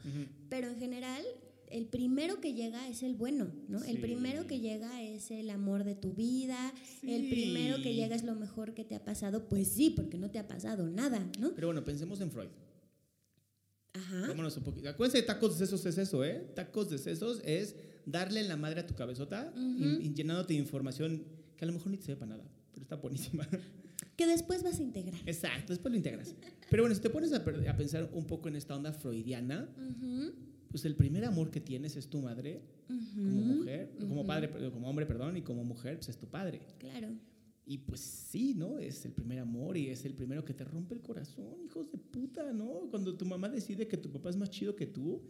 pero 0.49 0.69
en 0.69 0.79
general 0.79 1.25
el 1.71 1.87
primero 1.87 2.41
que 2.41 2.55
llega 2.55 2.89
es 2.89 3.03
el 3.03 3.15
bueno, 3.15 3.53
¿no? 3.69 3.83
El 3.85 3.99
primero 4.01 4.47
que 4.47 4.61
llega 4.61 5.03
es 5.03 5.31
el 5.31 5.51
amor 5.51 5.85
de 5.85 5.95
tu 5.95 6.13
vida, 6.15 6.73
el 7.03 7.29
primero 7.29 7.83
que 7.83 7.95
llega 7.95 8.15
es 8.17 8.25
lo 8.25 8.35
mejor 8.35 8.75
que 8.75 8.85
te 8.85 8.95
ha 8.95 9.05
pasado, 9.05 9.49
pues 9.49 9.69
sí, 9.69 9.91
porque 9.91 10.19
no 10.19 10.31
te 10.31 10.39
ha 10.39 10.47
pasado 10.49 10.89
nada, 10.91 11.27
¿no? 11.41 11.55
Pero 11.55 11.69
bueno, 11.69 11.85
pensemos 11.85 12.21
en 12.21 12.31
Freud. 12.31 12.49
Ajá. 13.95 14.27
Vámonos 14.29 14.57
un 14.57 14.63
poquito. 14.65 14.89
Acuérdense 14.89 15.19
de 15.19 15.27
tacos 15.27 15.59
de 15.59 15.67
sesos 15.67 15.85
es 15.87 15.99
eso, 15.99 16.25
¿eh? 16.25 16.53
Tacos 16.55 16.91
de 16.91 16.99
sesos 16.99 17.41
es 17.45 17.75
darle 18.07 18.41
en 18.41 18.49
la 18.49 18.57
madre 18.57 18.81
a 18.81 18.87
tu 18.87 18.95
cabezota 18.95 19.53
y- 19.57 20.07
y, 20.07 20.15
llenándote 20.15 20.55
de 20.55 20.61
información 20.61 21.25
que 21.57 21.65
a 21.65 21.69
lo 21.69 21.73
mejor 21.75 21.91
ni 21.91 21.97
te 21.99 22.05
sepa 22.05 22.27
nada, 22.27 22.45
pero 22.73 22.83
está 22.83 22.97
buenísima. 22.97 23.47
Que 24.17 24.27
después 24.27 24.63
vas 24.65 24.79
a 24.79 24.83
integrar. 24.83 25.21
Exacto, 25.27 25.73
después 25.73 25.91
lo 25.93 25.97
integras. 25.97 26.35
Pero 26.71 26.83
bueno, 26.85 26.95
si 26.95 27.01
te 27.01 27.11
pones 27.11 27.33
a, 27.33 27.37
a 27.37 27.77
pensar 27.77 28.09
un 28.13 28.27
poco 28.27 28.49
en 28.49 28.55
esta 28.57 28.75
onda 28.77 28.93
freudiana, 28.93 29.69
Ujú, 29.77 30.33
pues 30.71 30.85
el 30.85 30.95
primer 30.95 31.25
amor 31.25 31.51
que 31.51 31.61
tienes 31.61 31.97
es 31.97 32.09
tu 32.09 32.21
madre 32.21 32.63
como 33.15 33.41
mujer, 33.41 33.95
como 33.99 34.27
padre, 34.27 34.51
como 34.71 34.89
hombre, 34.89 35.07
perdón, 35.07 35.37
y 35.37 35.43
como 35.43 35.65
mujer, 35.65 35.97
pues 35.97 36.09
es 36.09 36.19
tu 36.19 36.27
padre. 36.27 36.61
Claro. 36.79 37.09
Y 37.67 37.79
pues 37.79 38.01
sí, 38.01 38.55
¿no? 38.55 38.79
Es 38.79 39.05
el 39.05 39.13
primer 39.13 39.39
amor 39.41 39.77
y 39.77 39.89
es 39.89 40.07
el 40.07 40.15
primero 40.15 40.43
que 40.45 40.55
te 40.55 40.65
rompe 40.65 40.95
el 40.95 41.03
corazón, 41.03 41.55
hijos 41.65 41.91
de 41.93 41.99
puta, 41.99 42.53
¿no? 42.53 42.89
Cuando 42.91 43.15
tu 43.15 43.27
mamá 43.27 43.49
decide 43.51 43.87
que 43.87 43.99
tu 43.99 44.11
papá 44.11 44.31
es 44.31 44.37
más 44.37 44.51
chido 44.51 44.75
que 44.75 44.87
tú, 44.87 45.21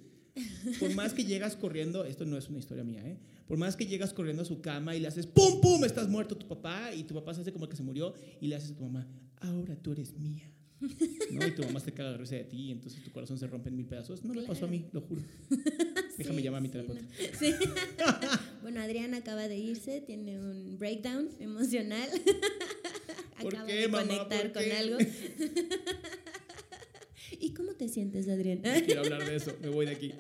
por 0.79 0.95
más 0.95 1.13
que 1.13 1.25
llegas 1.25 1.57
corriendo, 1.57 2.05
esto 2.05 2.25
no 2.25 2.37
es 2.37 2.49
una 2.49 2.59
historia 2.59 2.85
mía, 2.85 3.05
¿eh? 3.05 3.19
Por 3.49 3.59
más 3.59 3.75
que 3.75 3.87
llegas 3.87 4.13
corriendo 4.13 4.43
a 4.43 4.45
su 4.45 4.61
cama 4.61 4.95
y 4.95 5.01
le 5.01 5.09
haces 5.09 5.27
¡pum, 5.27 5.61
pum! 5.61 5.85
Estás 5.85 6.09
muerto 6.09 6.37
tu 6.37 6.47
papá 6.47 6.95
y 6.95 7.03
tu 7.03 7.15
papá 7.15 7.35
se 7.35 7.41
hace 7.41 7.53
como 7.53 7.69
que 7.69 7.77
se 7.77 7.83
murió 7.83 8.15
y 8.41 8.47
le 8.47 8.55
haces 8.55 8.71
a 8.71 8.77
tu 8.77 8.85
mamá, 8.85 9.09
ahora 9.41 9.75
tú 9.75 9.91
eres 9.91 10.17
mía. 10.17 10.53
¿No? 10.81 11.47
Y 11.47 11.51
tu 11.53 11.63
mamá 11.65 11.81
se 11.81 11.93
caga 11.93 12.13
de 12.13 12.19
risa 12.19 12.37
de 12.37 12.45
ti 12.45 12.57
y 12.69 12.71
entonces 12.73 13.03
tu 13.03 13.11
corazón 13.11 13.39
se 13.39 13.47
rompe 13.47 13.69
en 13.69 13.77
mil 13.77 13.87
pedazos. 13.87 14.23
No 14.25 14.33
me 14.35 14.43
pasó 14.43 14.67
a 14.67 14.69
mí, 14.69 14.87
lo 14.93 15.01
juro. 15.01 15.23
Déjame 16.19 16.39
Sí, 16.39 16.45
llamar 16.45 16.59
a 16.59 16.63
mi 16.63 16.69
sí, 16.69 16.73
terapeuta. 16.73 17.03
no. 17.03 17.09
Sí. 17.39 17.55
bueno, 18.63 18.81
Adrián 18.81 19.15
acaba 19.15 19.49
de 19.49 19.57
irse, 19.59 20.01
tiene 20.01 20.39
un 20.39 20.79
breakdown 20.79 21.29
emocional. 21.41 22.09
¿Por 23.41 23.55
acaba 23.55 23.67
qué, 23.69 23.75
de 23.75 23.89
mamá? 23.89 24.07
conectar 24.07 24.43
¿Por 24.43 24.53
con 24.53 24.65
qué? 24.65 24.73
algo. 24.73 24.99
¿Y 27.41 27.53
cómo 27.55 27.73
te 27.75 27.89
sientes, 27.89 28.29
Adrián? 28.29 28.63
No 28.65 28.85
quiero 28.85 29.03
hablar 29.03 29.29
de 29.29 29.37
eso, 29.37 29.57
me 29.61 29.69
voy 29.69 29.87
de 29.87 29.93
aquí. 29.93 30.13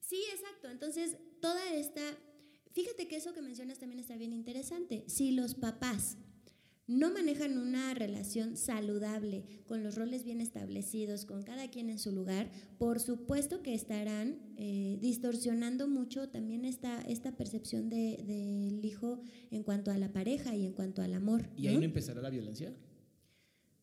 Sí, 0.00 0.22
exacto. 0.32 0.70
Entonces, 0.70 1.16
toda 1.40 1.74
esta... 1.74 2.00
Fíjate 2.72 3.08
que 3.08 3.16
eso 3.16 3.32
que 3.32 3.42
mencionas 3.42 3.78
también 3.78 3.98
está 4.00 4.16
bien 4.16 4.32
interesante. 4.32 5.04
Si 5.08 5.32
los 5.32 5.54
papás 5.54 6.16
no 6.88 7.10
manejan 7.12 7.58
una 7.58 7.94
relación 7.94 8.56
saludable, 8.56 9.44
con 9.66 9.82
los 9.82 9.96
roles 9.96 10.22
bien 10.24 10.40
establecidos, 10.40 11.24
con 11.24 11.42
cada 11.42 11.68
quien 11.68 11.90
en 11.90 11.98
su 11.98 12.12
lugar, 12.12 12.50
por 12.78 13.00
supuesto 13.00 13.60
que 13.62 13.74
estarán 13.74 14.38
eh, 14.56 14.96
distorsionando 15.00 15.88
mucho 15.88 16.28
también 16.28 16.64
esta, 16.64 17.02
esta 17.02 17.36
percepción 17.36 17.88
de- 17.88 18.22
del 18.24 18.84
hijo 18.84 19.20
en 19.50 19.64
cuanto 19.64 19.90
a 19.90 19.98
la 19.98 20.12
pareja 20.12 20.54
y 20.54 20.64
en 20.64 20.74
cuanto 20.74 21.02
al 21.02 21.14
amor. 21.14 21.48
¿Y 21.56 21.66
ahí 21.66 21.74
¿no? 21.74 21.80
no 21.80 21.86
empezará 21.86 22.22
la 22.22 22.30
violencia? 22.30 22.72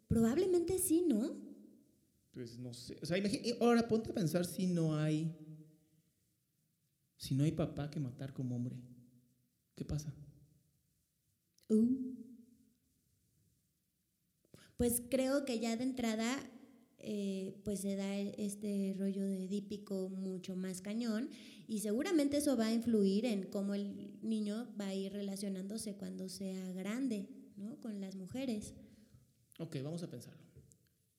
Probablemente 0.07 0.79
sí, 0.79 1.03
¿no? 1.07 1.35
Pues 2.31 2.57
no 2.57 2.73
sé. 2.73 2.97
O 3.01 3.05
sea, 3.05 3.17
imagina- 3.17 3.43
eh, 3.47 3.57
ahora 3.59 3.87
ponte 3.87 4.11
a 4.11 4.13
pensar 4.13 4.45
si 4.45 4.65
no 4.67 4.95
hay. 4.97 5.35
Si 7.17 7.35
no 7.35 7.43
hay 7.43 7.51
papá 7.51 7.89
que 7.89 7.99
matar 7.99 8.33
como 8.33 8.55
hombre. 8.55 8.75
¿Qué 9.75 9.83
pasa? 9.85 10.13
Uh. 11.69 12.13
Pues 14.83 15.01
creo 15.09 15.45
que 15.45 15.59
ya 15.61 15.77
de 15.77 15.85
entrada 15.85 16.37
eh, 16.97 17.55
pues 17.63 17.79
se 17.79 17.95
da 17.95 18.19
este 18.19 18.93
rollo 18.99 19.25
de 19.25 19.47
dípico 19.47 20.09
mucho 20.09 20.57
más 20.57 20.81
cañón 20.81 21.29
y 21.69 21.79
seguramente 21.79 22.35
eso 22.35 22.57
va 22.57 22.65
a 22.65 22.73
influir 22.73 23.23
en 23.23 23.43
cómo 23.43 23.75
el 23.75 24.19
niño 24.21 24.67
va 24.77 24.87
a 24.87 24.93
ir 24.93 25.13
relacionándose 25.13 25.95
cuando 25.95 26.27
sea 26.27 26.73
grande, 26.73 27.29
¿no? 27.55 27.79
Con 27.79 28.01
las 28.01 28.17
mujeres. 28.17 28.73
Ok, 29.57 29.77
vamos 29.81 30.03
a 30.03 30.09
pensarlo. 30.09 30.41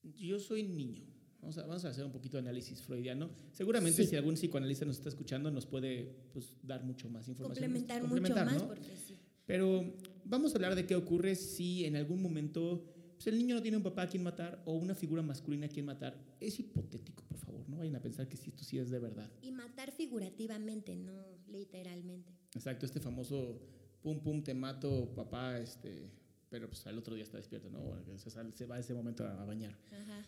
Yo 0.03 0.39
soy 0.39 0.65
niño. 0.65 1.07
Vamos 1.41 1.57
a, 1.57 1.63
vamos 1.63 1.87
a 1.87 1.89
hacer 1.89 2.05
un 2.05 2.13
poquito 2.13 2.37
de 2.37 2.43
análisis 2.43 2.83
freudiano. 2.83 3.31
Seguramente 3.51 4.05
Sí. 4.05 4.11
si 4.11 4.17
algún 4.17 4.35
psicoanalista 4.35 4.85
nos 4.85 4.97
está 4.99 5.09
escuchando 5.09 5.51
nos 5.51 5.65
puede 5.65 6.15
pues, 6.35 6.59
dar 6.63 6.85
mucho 6.85 7.09
más 7.09 7.29
información. 7.29 7.65
Complementar, 7.65 8.03
Complementar, 8.03 8.45
mucho 8.45 8.57
más 8.57 8.63
¿no? 8.63 8.69
porque 8.69 8.95
sí. 8.95 9.17
Pero 9.47 9.95
vamos 10.27 10.53
a 10.53 10.57
hablar 10.57 10.75
de 10.75 10.85
qué 10.85 10.97
ocurre 10.97 11.35
si 11.35 11.87
en 11.87 11.97
algún 11.97 12.21
momento 12.21 12.91
pues, 13.25 13.33
el 13.33 13.39
niño 13.39 13.55
no 13.55 13.63
tiene 13.63 13.79
un 13.79 13.83
papá 13.83 14.03
a 14.03 14.07
quien 14.07 14.23
matar 14.23 14.63
o 14.67 14.75
una 14.75 14.95
figura 14.95 15.23
masculina 15.23 15.67
a 15.67 15.69
quien 15.69 15.87
matar. 15.87 16.15
Es 16.41 16.61
hipotético, 16.61 17.25
por 17.25 17.39
favor. 17.39 17.67
No 17.69 17.79
vayan 17.79 17.97
a 17.97 18.03
pensar 18.03 18.29
que 18.29 18.37
si 18.37 18.51
esto 18.51 18.63
sí 18.63 18.79
es 18.79 18.91
de 18.91 18.99
verdad. 18.99 19.31
Y 19.41 19.51
matar 19.51 19.91
figurativamente, 19.93 20.95
no 20.95 21.25
literalmente. 21.49 22.33
Exacto, 22.55 22.85
este 22.85 23.01
famoso 23.01 23.63
pum 24.03 24.21
pum 24.21 24.43
te 24.43 24.53
mato, 24.53 25.11
papá, 25.15 25.59
este, 25.59 26.11
pero 26.51 26.69
pues 26.69 26.87
al 26.87 26.99
otro 26.99 27.15
día 27.15 27.25
está 27.25 27.39
despierto, 27.39 27.71
¿no? 27.71 27.81
O 27.83 28.19
Se, 28.19 28.67
va 28.67 28.79
ese 28.79 28.93
momento 28.93 29.25
a, 29.25 29.41
a 29.41 29.45
bañar. 29.47 29.75
Ajá. 29.91 30.27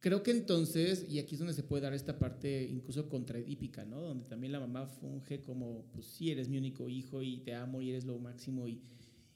Creo 0.00 0.22
que 0.22 0.30
entonces, 0.30 1.06
y 1.08 1.18
aquí 1.18 1.34
es 1.34 1.38
donde 1.38 1.54
se 1.54 1.62
puede 1.62 1.82
dar 1.82 1.92
esta 1.92 2.18
parte 2.18 2.64
incluso 2.64 3.08
contraedípica, 3.08 3.84
¿no? 3.84 4.00
Donde 4.00 4.24
también 4.24 4.50
la 4.50 4.58
mamá 4.58 4.86
funge 4.86 5.42
como, 5.42 5.84
pues 5.92 6.06
sí, 6.06 6.30
eres 6.30 6.48
mi 6.48 6.56
único 6.56 6.88
hijo 6.88 7.22
y 7.22 7.38
te 7.40 7.54
amo 7.54 7.80
y 7.82 7.90
eres 7.90 8.06
lo 8.06 8.18
máximo 8.18 8.66
y, 8.66 8.80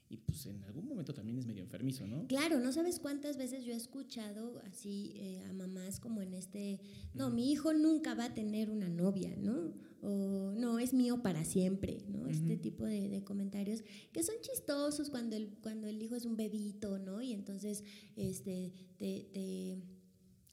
y 0.09 0.19
pues 0.19 0.47
en 0.47 0.63
algún 0.65 0.87
momento 0.87 1.15
también 1.15 1.39
es 1.39 1.47
medio 1.47 1.63
enfermizo, 1.63 2.07
¿no? 2.07 2.27
Claro, 2.27 2.61
no 2.61 2.73
sabes 2.73 3.01
cuántas 3.01 3.37
veces 3.37 3.65
yo 3.65 3.73
he 3.73 3.77
escuchado 3.77 4.61
así 4.71 5.13
eh, 5.17 5.43
a 5.49 5.53
mamás 5.53 5.99
como 5.99 6.23
en 6.23 6.35
este, 6.35 6.81
no, 7.15 7.31
mi 7.31 7.51
hijo 7.51 7.73
nunca 7.73 8.15
va 8.15 8.27
a 8.27 8.35
tener 8.35 8.71
una 8.71 8.89
novia, 8.89 9.35
¿no? 9.37 9.73
O 10.03 10.53
no, 10.57 10.79
es 10.79 10.93
mío 10.93 11.23
para 11.23 11.45
siempre, 11.45 12.05
¿no? 12.09 12.29
Este 12.29 12.59
tipo 12.59 12.85
de, 12.85 13.09
de 13.09 13.25
comentarios 13.25 13.83
que 14.13 14.23
son 14.23 14.35
chistosos 14.43 15.09
cuando 15.09 15.35
el, 15.35 15.49
cuando 15.63 15.87
el 15.87 16.01
hijo 16.03 16.15
es 16.15 16.27
un 16.27 16.37
bebito, 16.37 16.99
¿no? 16.99 17.23
Y 17.23 17.33
entonces 17.33 17.83
este, 18.15 18.73
te, 18.99 19.31
te, 19.33 19.79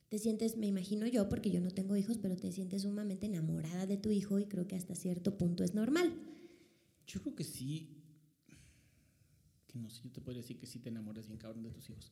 te 0.07 0.19
sientes, 0.19 0.55
me 0.55 0.67
imagino 0.67 1.05
yo, 1.07 1.27
porque 1.27 1.51
yo 1.51 1.59
no 1.59 1.71
tengo 1.71 1.97
hijos, 1.97 2.17
pero 2.17 2.37
te 2.37 2.51
sientes 2.51 2.83
sumamente 2.83 3.25
enamorada 3.25 3.85
de 3.85 3.97
tu 3.97 4.11
hijo 4.11 4.39
y 4.39 4.45
creo 4.45 4.67
que 4.67 4.75
hasta 4.75 4.95
cierto 4.95 5.37
punto 5.37 5.63
es 5.63 5.73
normal. 5.73 6.13
Yo 7.05 7.21
creo 7.21 7.35
que 7.35 7.43
sí, 7.43 8.01
que 9.71 9.79
no 9.79 9.89
sé, 9.89 10.03
yo 10.03 10.11
te 10.11 10.21
podría 10.21 10.41
decir 10.41 10.57
que 10.57 10.65
sí 10.67 10.79
te 10.79 10.89
enamoras 10.89 11.27
bien 11.27 11.37
cabrón 11.39 11.63
de 11.63 11.71
tus 11.71 11.89
hijos. 11.89 12.11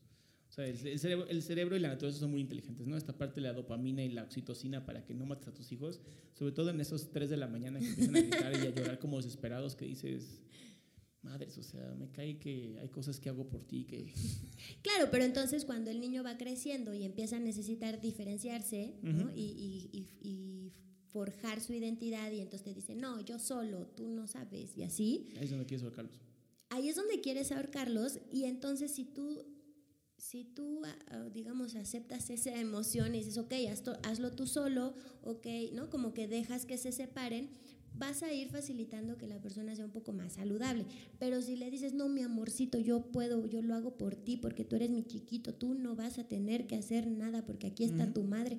O 0.49 0.51
sea, 0.51 0.65
el, 0.65 0.75
el 0.87 0.97
cerebro, 0.99 1.27
el 1.27 1.43
cerebro 1.43 1.75
y 1.75 1.79
la 1.79 1.89
naturaleza 1.89 2.21
son 2.21 2.31
muy 2.31 2.41
inteligentes, 2.41 2.87
¿no? 2.87 2.97
Esta 2.97 3.15
parte 3.15 3.35
de 3.35 3.41
la 3.41 3.53
dopamina 3.53 4.03
y 4.03 4.09
la 4.09 4.23
oxitocina 4.23 4.83
para 4.85 5.05
que 5.05 5.13
no 5.13 5.25
mates 5.25 5.47
a 5.49 5.53
tus 5.53 5.71
hijos, 5.71 6.01
sobre 6.33 6.53
todo 6.53 6.71
en 6.71 6.81
esos 6.81 7.11
3 7.11 7.29
de 7.29 7.37
la 7.37 7.47
mañana 7.47 7.79
que 7.79 7.85
empiezan 7.87 8.15
a 8.15 8.21
gritar 8.21 8.53
y 8.53 8.67
a 8.67 8.69
llorar 8.73 8.97
como 8.99 9.17
desesperados 9.17 9.75
que 9.75 9.85
dices, 9.85 10.41
madres, 11.21 11.55
o 11.59 11.63
sea, 11.63 11.93
me 11.99 12.09
cae 12.09 12.39
que 12.39 12.79
hay 12.81 12.89
cosas 12.89 13.19
que 13.19 13.29
hago 13.29 13.47
por 13.47 13.63
ti 13.63 13.83
que... 13.85 14.11
Claro, 14.81 15.09
pero 15.11 15.23
entonces 15.23 15.65
cuando 15.65 15.91
el 15.91 15.99
niño 15.99 16.23
va 16.23 16.37
creciendo 16.37 16.93
y 16.95 17.03
empieza 17.03 17.37
a 17.37 17.39
necesitar 17.39 18.01
diferenciarse 18.01 18.95
¿no? 19.03 19.25
Ujú. 19.25 19.31
y, 19.35 19.41
y- 19.43 19.89
y- 19.91 20.29
y 20.29 20.73
forjar 21.11 21.59
su 21.61 21.73
identidad 21.73 22.31
y 22.31 22.39
entonces 22.39 22.63
te 22.63 22.73
dice, 22.73 22.95
no, 22.95 23.19
yo 23.21 23.37
solo, 23.39 23.85
tú 23.95 24.09
no 24.09 24.27
sabes 24.27 24.75
y 24.77 24.83
así, 24.83 25.27
Ahí 25.37 25.43
es 25.43 25.49
donde 25.51 25.65
quieres 25.65 25.83
ahorcarlos. 25.83 26.19
Ahí 26.69 26.89
es 26.89 26.95
donde 26.95 27.21
quieres 27.21 27.51
ahorcarlos 27.51 28.19
y 28.31 28.45
entonces 28.45 28.91
si 28.91 29.05
tú, 29.05 29.45
si 30.17 30.43
tú 30.43 30.81
ah, 30.85 30.95
ah, 31.11 31.29
digamos, 31.33 31.75
aceptas 31.75 32.29
esa 32.29 32.59
emoción 32.59 33.15
y 33.15 33.19
dices, 33.19 33.37
ok, 33.37 33.53
hazlo, 33.71 33.93
hazlo 34.03 34.31
tú 34.31 34.45
solo, 34.47 34.93
ok, 35.23 35.47
¿no? 35.73 35.89
Como 35.89 36.13
que 36.13 36.27
dejas 36.27 36.65
que 36.65 36.77
se 36.77 36.91
separen, 36.91 37.49
vas 37.97 38.21
a 38.23 38.31
ir 38.33 38.49
facilitando 38.49 39.17
que 39.17 39.27
la 39.27 39.41
persona 39.41 39.75
sea 39.75 39.85
un 39.85 39.91
poco 39.91 40.13
más 40.13 40.33
saludable. 40.33 40.85
Pero 41.19 41.41
si 41.41 41.55
le 41.55 41.69
dices, 41.71 41.93
no, 41.93 42.07
mi 42.07 42.21
amorcito, 42.21 42.77
yo 42.77 43.11
puedo, 43.11 43.45
yo 43.47 43.61
lo 43.61 43.73
hago 43.75 43.97
por 43.97 44.15
ti, 44.15 44.37
porque 44.37 44.63
tú 44.63 44.75
eres 44.75 44.89
mi 44.89 45.03
chiquito, 45.03 45.53
tú 45.55 45.73
no 45.73 45.95
vas 45.95 46.19
a 46.19 46.27
tener 46.27 46.67
que 46.67 46.75
hacer 46.75 47.07
nada 47.07 47.45
porque 47.45 47.67
aquí 47.67 47.83
está 47.83 48.13
tu 48.13 48.23
madre. 48.23 48.57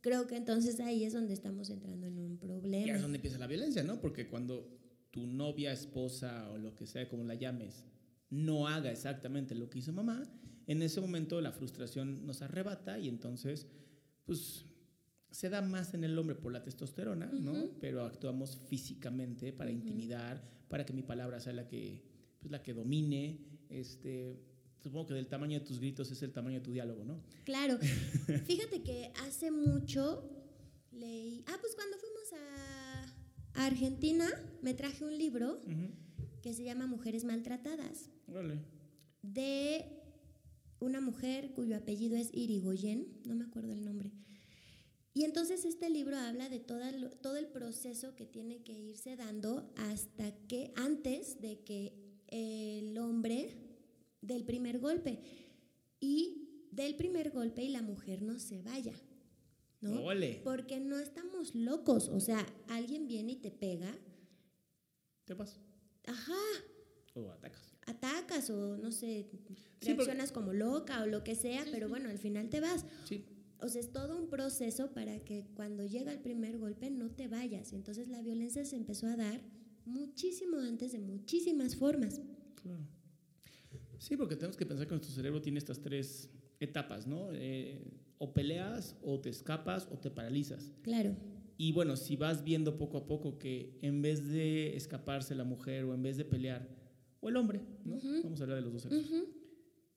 Creo 0.00 0.26
que 0.26 0.36
entonces 0.36 0.80
ahí 0.80 1.04
es 1.04 1.12
donde 1.12 1.32
estamos 1.32 1.70
entrando 1.70 2.06
en 2.08 2.18
un 2.18 2.32
Y 2.34 2.36
problema. 2.38 2.92
es 2.96 3.00
donde 3.00 3.16
empieza 3.18 3.38
la 3.38 3.46
violencia, 3.46 3.84
¿no? 3.84 4.00
Porque 4.00 4.26
cuando 4.28 4.66
tu 5.12 5.26
novia, 5.26 5.72
esposa 5.72 6.50
o 6.50 6.58
lo 6.58 6.74
que 6.74 6.86
sea, 6.86 7.08
como 7.08 7.22
la 7.22 7.34
llames, 7.34 7.84
no 8.30 8.66
haga 8.66 8.90
exactamente 8.90 9.54
lo 9.54 9.70
que 9.70 9.78
hizo 9.78 9.92
mamá, 9.92 10.24
en 10.66 10.82
ese 10.82 11.00
momento 11.00 11.40
la 11.40 11.52
frustración 11.52 12.26
nos 12.26 12.42
arrebata 12.42 12.98
y 12.98 13.08
entonces, 13.08 13.66
pues, 14.24 14.64
se 15.30 15.48
da 15.48 15.62
más 15.62 15.94
en 15.94 16.04
el 16.04 16.18
hombre 16.18 16.34
por 16.34 16.52
la 16.52 16.62
testosterona, 16.62 17.26
¿no? 17.26 17.70
Pero 17.80 18.04
actuamos 18.04 18.58
físicamente 18.68 19.52
para 19.52 19.70
intimidar, 19.70 20.42
para 20.68 20.84
que 20.84 20.92
mi 20.92 21.02
palabra 21.02 21.40
sea 21.40 21.52
la 21.52 21.66
que, 21.68 22.02
pues, 22.40 22.50
la 22.50 22.62
que 22.62 22.74
domine, 22.74 23.38
este... 23.68 24.48
Supongo 24.78 25.06
que 25.06 25.14
del 25.14 25.28
tamaño 25.28 25.60
de 25.60 25.64
tus 25.64 25.78
gritos 25.78 26.10
es 26.10 26.20
el 26.24 26.32
tamaño 26.32 26.56
de 26.56 26.64
tu 26.64 26.72
diálogo, 26.72 27.04
¿no? 27.04 27.22
Claro. 27.44 27.78
Fíjate 28.46 28.82
que 28.82 29.12
hace 29.20 29.52
mucho 29.52 30.28
leí. 30.90 31.44
Ah, 31.46 31.56
pues 31.60 31.76
cuando 31.76 31.96
fuimos 31.98 32.32
a, 32.32 32.81
a 33.54 33.66
Argentina, 33.66 34.26
me 34.62 34.74
traje 34.74 35.04
un 35.04 35.16
libro 35.16 35.60
que 36.42 36.52
se 36.54 36.64
llama 36.64 36.86
Mujeres 36.86 37.24
Maltratadas, 37.24 38.10
de 39.22 39.84
una 40.80 41.00
mujer 41.00 41.52
cuyo 41.54 41.76
apellido 41.76 42.16
es 42.16 42.30
Irigoyen, 42.32 43.06
no 43.26 43.34
me 43.36 43.44
acuerdo 43.44 43.72
el 43.72 43.84
nombre. 43.84 44.12
Y 45.14 45.24
entonces 45.24 45.64
este 45.64 45.90
libro 45.90 46.16
habla 46.16 46.48
de 46.48 46.58
toda 46.58 46.90
lo- 46.92 47.10
todo 47.10 47.36
el 47.36 47.46
proceso 47.46 48.16
que 48.16 48.26
tiene 48.26 48.62
que 48.62 48.72
irse 48.72 49.14
dando 49.14 49.70
hasta 49.76 50.32
que, 50.48 50.72
antes 50.74 51.40
de 51.40 51.60
que 51.60 51.92
el 52.28 52.96
hombre 52.98 53.54
dé 54.22 54.34
el 54.36 54.44
primer 54.44 54.78
golpe. 54.78 55.20
Y 56.00 56.66
del 56.72 56.96
primer 56.96 57.30
golpe 57.30 57.62
y 57.62 57.68
la 57.68 57.82
mujer 57.82 58.22
no 58.22 58.38
se 58.38 58.62
vaya. 58.62 58.94
¿No? 59.82 60.04
Ole. 60.04 60.40
Porque 60.44 60.80
no 60.80 60.98
estamos 60.98 61.54
locos. 61.54 62.08
O 62.08 62.20
sea, 62.20 62.46
alguien 62.68 63.06
viene 63.06 63.32
y 63.32 63.36
te 63.36 63.50
pega. 63.50 63.94
¿Qué 65.26 65.36
pasa? 65.36 65.60
Ajá. 66.06 66.32
O 67.14 67.30
atacas. 67.30 67.74
Atacas 67.86 68.50
o 68.50 68.78
no 68.78 68.90
sé, 68.90 69.28
Sí, 69.80 69.92
reaccionas 69.92 70.32
como 70.32 70.52
loca 70.52 71.02
o 71.02 71.06
lo 71.06 71.24
que 71.24 71.34
sea, 71.34 71.64
pero 71.70 71.88
bueno, 71.88 72.08
al 72.08 72.18
final 72.18 72.48
te 72.48 72.60
vas. 72.60 72.86
Sí. 73.04 73.24
O 73.60 73.68
sea, 73.68 73.80
es 73.80 73.92
todo 73.92 74.16
un 74.16 74.28
proceso 74.28 74.92
para 74.92 75.20
que 75.20 75.44
cuando 75.54 75.84
llega 75.84 76.12
el 76.12 76.20
primer 76.20 76.58
golpe 76.58 76.90
no 76.90 77.10
te 77.10 77.28
vayas. 77.28 77.72
Entonces 77.72 78.08
la 78.08 78.22
violencia 78.22 78.64
se 78.64 78.76
empezó 78.76 79.06
a 79.06 79.16
dar 79.16 79.40
muchísimo 79.84 80.58
antes 80.58 80.92
de 80.92 81.00
muchísimas 81.00 81.76
formas. 81.76 82.20
Claro. 82.62 82.86
Sí, 83.98 84.16
porque 84.16 84.36
tenemos 84.36 84.56
que 84.56 84.66
pensar 84.66 84.86
que 84.86 84.94
nuestro 84.94 85.14
cerebro 85.14 85.40
tiene 85.40 85.58
estas 85.58 85.80
tres 85.80 86.28
etapas, 86.58 87.06
¿no? 87.06 87.28
Eh, 87.32 87.80
o 88.22 88.32
peleas, 88.32 88.96
o 89.02 89.18
te 89.20 89.30
escapas, 89.30 89.88
o 89.90 89.98
te 89.98 90.08
paralizas. 90.08 90.72
Claro. 90.82 91.16
Y 91.58 91.72
bueno, 91.72 91.96
si 91.96 92.14
vas 92.14 92.44
viendo 92.44 92.78
poco 92.78 92.98
a 92.98 93.06
poco 93.08 93.36
que 93.36 93.78
en 93.82 94.00
vez 94.00 94.28
de 94.28 94.76
escaparse 94.76 95.34
la 95.34 95.42
mujer 95.42 95.82
o 95.84 95.92
en 95.92 96.02
vez 96.04 96.16
de 96.16 96.24
pelear, 96.24 96.68
o 97.20 97.28
el 97.28 97.36
hombre, 97.36 97.60
¿no? 97.84 97.98
Vamos 98.22 98.38
a 98.40 98.44
hablar 98.44 98.58
de 98.58 98.62
los 98.62 98.72
dos 98.74 98.82
sexos. 98.82 99.04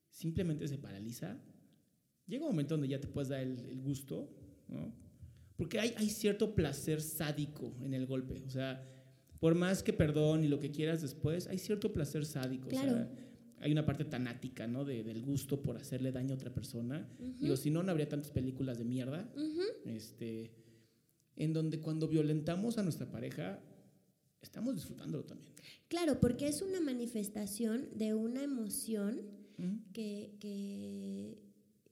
Simplemente 0.10 0.68
se 0.68 0.80
paraliza. 0.80 1.40
Llega 2.26 2.44
un 2.46 2.50
momento 2.52 2.74
donde 2.74 2.88
ya 2.88 3.00
te 3.00 3.08
puedes 3.08 3.30
dar 3.30 3.42
el, 3.42 3.60
el 3.70 3.82
gusto, 3.82 4.28
¿no? 4.68 4.92
Porque 5.56 5.80
hay, 5.80 5.94
hay 5.98 6.10
cierto 6.10 6.56
placer 6.56 7.02
sádico 7.02 7.76
en 7.84 7.94
el 7.94 8.08
golpe. 8.08 8.42
O 8.46 8.50
sea, 8.50 8.84
por 9.40 9.54
más 9.54 9.84
que 9.84 9.94
perdón 9.94 10.44
y 10.44 10.48
lo 10.48 10.60
que 10.60 10.72
quieras 10.72 11.04
después, 11.04 11.46
hay 11.48 11.60
cierto 11.60 11.94
placer 11.94 12.26
sádico. 12.26 12.70
O 12.70 12.72
sea, 12.72 12.82
Claro. 12.82 13.10
Hay 13.60 13.72
una 13.72 13.86
parte 13.86 14.06
tanática, 14.06 14.68
¿no? 14.68 14.86
De- 14.86 15.04
del 15.04 15.22
gusto 15.22 15.62
por 15.62 15.78
hacerle 15.78 16.12
daño 16.12 16.32
a 16.34 16.36
otra 16.36 16.54
persona. 16.54 17.10
Ujú. 17.20 17.34
Digo, 17.40 17.58
si 17.58 17.70
no, 17.72 17.84
no 17.84 17.92
habría 17.92 18.10
tantas 18.10 18.32
películas 18.32 18.78
de 18.78 18.86
mierda. 18.86 19.30
Ujú. 19.36 19.62
Este, 19.90 20.52
en 21.36 21.54
donde 21.54 21.80
cuando 21.80 22.08
violentamos 22.08 22.78
a 22.78 22.84
nuestra 22.84 23.10
pareja, 23.10 23.60
estamos 24.42 24.76
disfrutándolo 24.76 25.24
también. 25.24 25.54
Claro, 25.88 26.20
porque 26.20 26.48
es 26.48 26.62
una 26.62 26.80
manifestación 26.82 27.88
de 27.96 28.14
una 28.14 28.44
emoción 28.44 29.22
Ujú. 29.58 29.80
que, 29.94 30.36
que, 30.40 31.38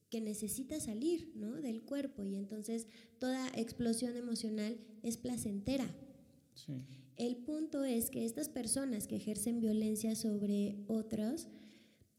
que 0.10 0.22
necesita 0.22 0.79
salir 0.79 1.32
¿no? 1.36 1.53
del 1.53 1.82
cuerpo 1.82 2.24
y 2.24 2.36
entonces 2.36 2.88
toda 3.20 3.48
explosión 3.55 4.15
emocional 4.17 4.77
es 5.01 5.17
placentera. 5.17 5.88
Sí. 6.55 6.74
El 7.17 7.38
punto 7.38 7.84
es 7.84 8.10
que 8.10 8.25
estas 8.25 8.50
personas 8.50 9.08
que 9.08 9.17
ejercen 9.17 9.60
violencia 9.60 10.15
sobre 10.15 10.84
otros, 10.88 11.48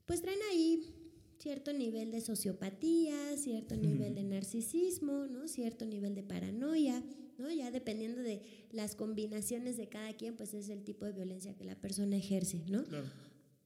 pues 0.07 0.23
traen 0.23 0.41
ahí 0.51 0.95
cierto 1.39 1.73
nivel 1.73 2.11
de 2.11 2.21
sociopatía, 2.21 3.37
cierto 3.37 3.77
nivel 3.77 4.15
de 4.15 4.25
narcisismo, 4.25 5.27
¿no? 5.27 5.49
cierto 5.49 5.85
nivel 5.85 6.15
de 6.15 6.23
paranoia, 6.23 7.03
¿no? 7.39 7.51
ya 7.51 7.71
dependiendo 7.71 8.23
de 8.23 8.41
las 8.73 8.95
combinaciones 8.95 9.77
de 9.77 9.89
cada 9.89 10.13
quien, 10.15 10.37
pues 10.37 10.55
es 10.55 10.69
el 10.69 10.85
tipo 10.85 11.05
de 11.05 11.13
violencia 11.13 11.55
que 11.55 11.65
la 11.65 11.81
persona 11.81 12.17
ejerce. 12.17 12.65
¿no? 12.69 12.85
Claro. 12.85 13.09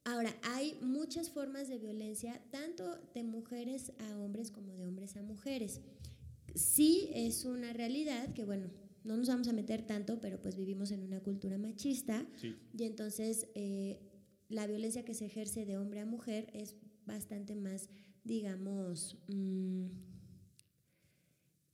Ahora, 0.04 0.34
hay 0.42 0.78
muchas 0.80 1.30
formas 1.30 1.68
de 1.68 1.78
violencia, 1.78 2.42
tanto 2.50 2.98
de 3.14 3.24
mujeres 3.24 3.92
a 3.98 4.18
hombres 4.18 4.50
como 4.50 4.74
de 4.74 4.86
hombres 4.86 5.16
a 5.16 5.22
mujeres. 5.22 5.80
Sí 6.54 7.10
es 7.12 7.44
una 7.44 7.74
realidad 7.74 8.32
que, 8.32 8.44
bueno, 8.44 8.70
no 9.08 9.16
nos 9.16 9.26
vamos 9.28 9.48
a 9.48 9.52
meter 9.52 9.82
tanto, 9.86 10.20
pero 10.20 10.40
pues 10.40 10.54
vivimos 10.56 10.90
en 10.92 11.02
una 11.02 11.20
cultura 11.20 11.58
machista 11.58 12.24
Sí. 12.40 12.54
y 12.78 12.84
entonces 12.84 13.48
eh, 13.56 13.98
la 14.48 14.66
violencia 14.66 15.04
que 15.04 15.14
se 15.14 15.26
ejerce 15.26 15.64
de 15.66 15.78
hombre 15.78 16.00
a 16.00 16.06
mujer 16.06 16.48
es 16.52 16.76
bastante 17.06 17.56
más, 17.56 17.88
digamos, 18.24 19.16
mm, 19.28 19.86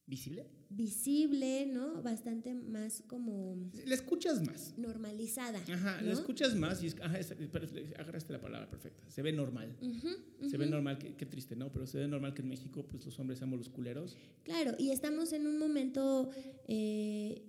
¿Visible? 0.06 0.46
visible, 0.70 1.66
¿no? 1.66 2.02
Bastante 2.02 2.52
más 2.52 3.02
como 3.06 3.56
Le 3.86 3.94
escuchas 3.94 4.42
más. 4.44 4.74
normalizada. 4.76 5.60
Ajá, 5.72 6.00
¿no? 6.00 6.06
le 6.08 6.12
escuchas 6.12 6.56
más 6.56 6.82
y 6.82 6.88
es, 6.88 6.96
ajá, 7.00 7.18
es- 7.20 7.32
pero 7.52 7.68
agarraste 7.96 8.32
la 8.32 8.40
palabra 8.40 8.68
perfecta. 8.68 9.08
Se 9.08 9.22
ve 9.22 9.32
normal. 9.32 9.76
Se 10.50 10.56
ve 10.56 10.66
normal, 10.66 10.98
qué, 10.98 11.14
qué 11.14 11.26
triste, 11.26 11.54
¿no? 11.54 11.70
Pero 11.72 11.86
se 11.86 11.98
ve 11.98 12.08
normal 12.08 12.34
que 12.34 12.42
en 12.42 12.48
México, 12.48 12.84
pues 12.88 13.04
los 13.06 13.18
hombres 13.20 13.38
seamos 13.38 13.58
los 13.58 13.68
culeros. 13.68 14.16
Claro, 14.42 14.72
y 14.78 14.90
estamos 14.90 15.32
en 15.32 15.46
un 15.46 15.58
momento 15.58 16.30
eh, 16.66 17.42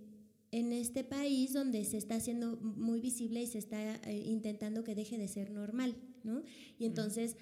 en 0.51 0.71
este 0.71 1.03
país 1.03 1.51
donde 1.53 1.83
se 1.83 1.97
está 1.97 2.15
haciendo 2.15 2.57
muy 2.57 3.01
visible 3.01 3.41
y 3.41 3.47
se 3.47 3.57
está 3.57 3.95
eh, 4.07 4.17
intentando 4.27 4.83
que 4.83 4.93
deje 4.93 5.17
de 5.17 5.27
ser 5.27 5.49
normal, 5.49 5.95
¿no? 6.23 6.43
Y 6.77 6.85
entonces 6.85 7.37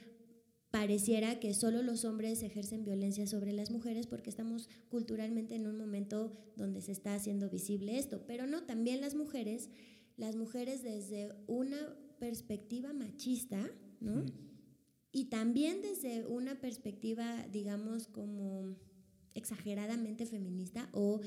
pareciera 0.73 1.39
que 1.39 1.53
solo 1.53 1.83
los 1.83 2.03
hombres 2.03 2.41
ejercen 2.41 2.83
violencia 2.83 3.27
sobre 3.27 3.53
las 3.53 3.69
mujeres 3.69 4.07
porque 4.07 4.31
estamos 4.31 4.69
culturalmente 4.89 5.53
en 5.53 5.67
un 5.67 5.77
momento 5.77 6.35
donde 6.55 6.81
se 6.81 6.91
está 6.91 7.13
haciendo 7.13 7.47
visible 7.47 7.99
esto, 7.99 8.23
pero 8.25 8.47
no, 8.47 8.63
también 8.63 8.99
las 8.99 9.13
mujeres, 9.13 9.69
las 10.17 10.35
mujeres 10.35 10.81
desde 10.81 11.31
una 11.45 11.77
perspectiva 12.17 12.91
machista, 12.91 13.69
¿no? 13.99 14.25
Y 15.11 15.25
también 15.25 15.83
desde 15.83 16.25
una 16.25 16.59
perspectiva, 16.59 17.45
digamos, 17.51 18.07
como 18.07 18.75
exageradamente 19.35 20.25
feminista 20.25 20.89
o 20.91 21.21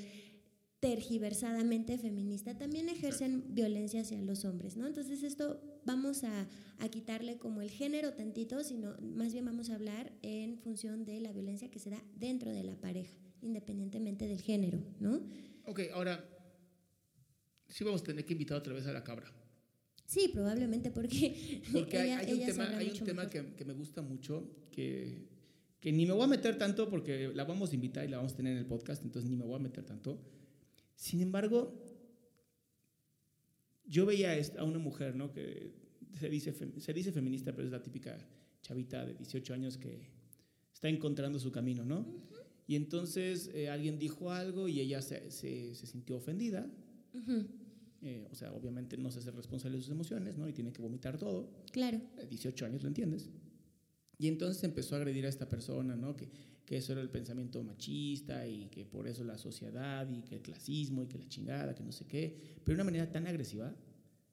tergiversadamente 0.80 1.98
feminista, 1.98 2.56
también 2.56 2.88
ejercen 2.88 3.54
violencia 3.54 4.02
hacia 4.02 4.20
los 4.22 4.44
hombres, 4.44 4.76
¿no? 4.76 4.86
Entonces 4.86 5.22
esto 5.22 5.60
vamos 5.84 6.22
a, 6.24 6.48
a 6.78 6.88
quitarle 6.88 7.38
como 7.38 7.62
el 7.62 7.70
género 7.70 8.12
tantito, 8.14 8.62
sino 8.62 8.96
más 9.00 9.32
bien 9.32 9.44
vamos 9.46 9.70
a 9.70 9.74
hablar 9.74 10.12
en 10.22 10.58
función 10.58 11.04
de 11.04 11.20
la 11.20 11.32
violencia 11.32 11.70
que 11.70 11.78
se 11.78 11.90
da 11.90 12.02
dentro 12.14 12.52
de 12.52 12.62
la 12.62 12.76
pareja, 12.80 13.16
independientemente 13.40 14.26
del 14.28 14.40
género, 14.40 14.78
¿no? 15.00 15.22
Ok, 15.64 15.80
ahora 15.94 16.24
sí 17.68 17.82
vamos 17.84 18.02
a 18.02 18.04
tener 18.04 18.24
que 18.24 18.32
invitar 18.34 18.58
otra 18.58 18.72
vez 18.74 18.86
a 18.86 18.92
la 18.92 19.02
cabra. 19.02 19.32
Sí, 20.04 20.28
probablemente 20.32 20.90
porque, 20.92 21.62
Porque 21.72 21.98
hay, 21.98 22.08
ella- 22.10 22.18
hay 22.20 22.32
un 22.32 22.36
ella 22.36 22.46
tema, 22.46 22.68
hay 22.76 22.90
un 22.90 23.04
tema 23.04 23.28
que, 23.28 23.54
que 23.54 23.64
me 23.64 23.72
gusta 23.72 24.02
mucho, 24.02 24.48
que, 24.70 25.26
que 25.80 25.90
ni 25.90 26.06
me 26.06 26.12
voy 26.12 26.22
a 26.22 26.28
meter 26.28 26.56
tanto 26.58 26.88
porque 26.88 27.28
la 27.34 27.44
vamos 27.44 27.72
a 27.72 27.74
invitar 27.74 28.04
y 28.04 28.08
la 28.08 28.18
vamos 28.18 28.34
a 28.34 28.36
tener 28.36 28.52
en 28.52 28.58
el 28.58 28.66
podcast, 28.66 29.02
entonces 29.04 29.28
ni 29.28 29.36
me 29.36 29.44
voy 29.44 29.56
a 29.56 29.58
meter 29.58 29.84
tanto. 29.84 30.20
Sin 30.96 31.20
embargo, 31.20 31.72
yo 33.84 34.06
veía 34.06 34.32
a 34.58 34.64
una 34.64 34.78
mujer, 34.78 35.14
¿no? 35.14 35.32
Que 35.32 35.72
se 36.18 36.28
dice, 36.28 36.52
se 36.80 36.92
dice 36.92 37.12
feminista, 37.12 37.52
pero 37.54 37.66
es 37.66 37.72
la 37.72 37.82
típica 37.82 38.18
chavita 38.62 39.04
de 39.04 39.14
18 39.14 39.54
años 39.54 39.76
que 39.78 40.08
está 40.72 40.88
encontrando 40.88 41.38
su 41.38 41.52
camino, 41.52 41.84
¿no? 41.84 42.06
Y 42.66 42.74
entonces 42.74 43.48
eh, 43.54 43.68
alguien 43.70 43.98
dijo 43.98 44.32
algo 44.32 44.66
y 44.66 44.80
ella 44.80 45.00
se, 45.02 45.30
se- 45.30 45.74
se 45.74 45.86
sintió 45.86 46.16
ofendida. 46.16 46.66
Eh, 48.02 48.26
o 48.30 48.34
sea, 48.34 48.52
obviamente 48.52 48.96
no 48.96 49.10
se 49.10 49.20
hace 49.20 49.30
responsable 49.30 49.76
de 49.78 49.82
sus 49.82 49.92
emociones, 49.92 50.36
¿no? 50.36 50.48
Y 50.48 50.52
tiene 50.52 50.72
que 50.72 50.82
vomitar 50.82 51.16
todo. 51.16 51.48
claro. 51.72 52.00
Eh, 52.18 52.26
18 52.28 52.66
años, 52.66 52.82
¿lo 52.82 52.88
entiendes? 52.88 53.30
Y 54.18 54.28
entonces 54.28 54.64
empezó 54.64 54.94
a 54.94 54.98
agredir 54.98 55.26
a 55.26 55.28
esta 55.28 55.48
persona, 55.48 55.94
¿no? 55.94 56.16
Que, 56.16 56.28
que 56.66 56.76
eso 56.76 56.92
era 56.92 57.00
el 57.00 57.08
pensamiento 57.08 57.62
machista 57.62 58.46
y 58.46 58.66
que 58.66 58.84
por 58.84 59.06
eso 59.06 59.22
la 59.22 59.38
sociedad 59.38 60.08
y 60.10 60.22
que 60.22 60.34
el 60.34 60.42
clasismo 60.42 61.04
y 61.04 61.06
que 61.06 61.16
la 61.16 61.28
chingada, 61.28 61.74
que 61.74 61.84
no 61.84 61.92
sé 61.92 62.06
qué, 62.06 62.36
pero 62.64 62.76
de 62.76 62.82
una 62.82 62.84
manera 62.84 63.10
tan 63.10 63.26
agresiva 63.26 63.72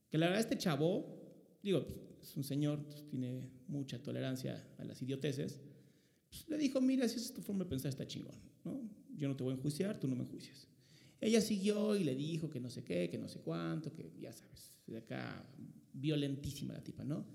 que 0.09 0.17
la 0.17 0.25
verdad 0.25 0.41
este 0.41 0.57
chavo, 0.57 1.05
digo, 1.61 1.85
es 2.21 2.35
un 2.35 2.43
señor, 2.43 2.83
pues, 2.85 3.07
tiene 3.07 3.49
mucha 3.67 4.01
tolerancia 4.01 4.67
a 4.77 4.83
las 4.83 5.01
idioteces, 5.01 5.61
pues, 6.29 6.49
le 6.49 6.57
dijo, 6.57 6.81
mira, 6.81 7.07
si 7.07 7.17
esa 7.17 7.25
es 7.27 7.33
tu 7.33 7.41
forma 7.41 7.65
de 7.65 7.69
pensar 7.69 7.89
está 7.89 8.07
chingón, 8.07 8.35
¿no? 8.63 8.81
Yo 9.15 9.27
no 9.27 9.35
te 9.35 9.43
voy 9.43 9.53
a 9.53 9.57
enjuiciar, 9.57 9.99
tú 9.99 10.07
no 10.07 10.15
me 10.15 10.23
enjuicias. 10.23 10.67
Ella 11.21 11.39
siguió 11.39 11.95
y 11.95 12.03
le 12.03 12.15
dijo 12.15 12.49
que 12.49 12.59
no 12.59 12.69
sé 12.69 12.83
qué, 12.83 13.09
que 13.09 13.17
no 13.17 13.27
sé 13.27 13.39
cuánto, 13.39 13.93
que 13.93 14.11
ya 14.19 14.33
sabes, 14.33 14.79
de 14.87 14.97
acá 14.97 15.45
violentísima 15.93 16.73
la 16.73 16.83
tipa, 16.83 17.03
¿no? 17.03 17.25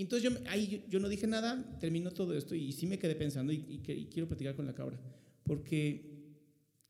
Y 0.00 0.04
entonces 0.04 0.32
yo, 0.32 0.38
ahí 0.48 0.82
yo, 0.88 0.98
no 0.98 1.10
dije 1.10 1.26
nada, 1.26 1.62
terminó 1.78 2.10
todo 2.10 2.34
esto 2.34 2.54
y 2.54 2.72
sí 2.72 2.86
me 2.86 2.98
quedé 2.98 3.14
pensando 3.14 3.52
y, 3.52 3.56
y 3.68 3.92
y 3.92 4.06
quiero 4.06 4.26
platicar 4.26 4.56
con 4.56 4.64
la 4.64 4.74
cabra, 4.74 4.98
porque 5.42 6.24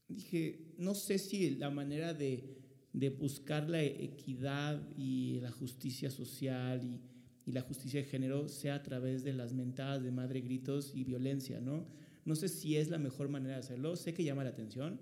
dije, 0.07 0.77
no 0.79 0.95
sé 0.95 1.19
si 1.19 1.57
la 1.57 1.71
manera 1.71 2.15
de, 2.15 2.57
de 2.93 3.11
buscar 3.11 3.69
la 3.69 3.83
equidad 3.83 4.81
y 4.97 5.41
la 5.41 5.51
justicia 5.51 6.09
social 6.09 6.85
y, 6.85 7.01
y 7.47 7.53
la 7.53 7.63
justicia 7.63 8.01
de 8.01 8.07
género 8.07 8.49
sea 8.49 8.77
a 8.77 8.83
través 8.85 9.25
de 9.25 9.33
las 9.33 9.55
mentadas 9.55 10.05
de 10.05 10.13
madre, 10.13 10.41
gritos 10.41 10.93
y 10.95 11.03
violencia, 11.03 11.61
¿no? 11.61 11.89
No 12.25 12.37
sé 12.37 12.49
si 12.49 12.77
es 12.77 12.91
la 12.91 12.99
mejor 12.99 13.29
manera 13.29 13.55
de 13.55 13.61
hacerlo, 13.61 13.97
sé 13.97 14.15
que 14.15 14.23
llama 14.23 14.45
la 14.45 14.51
atención, 14.51 15.01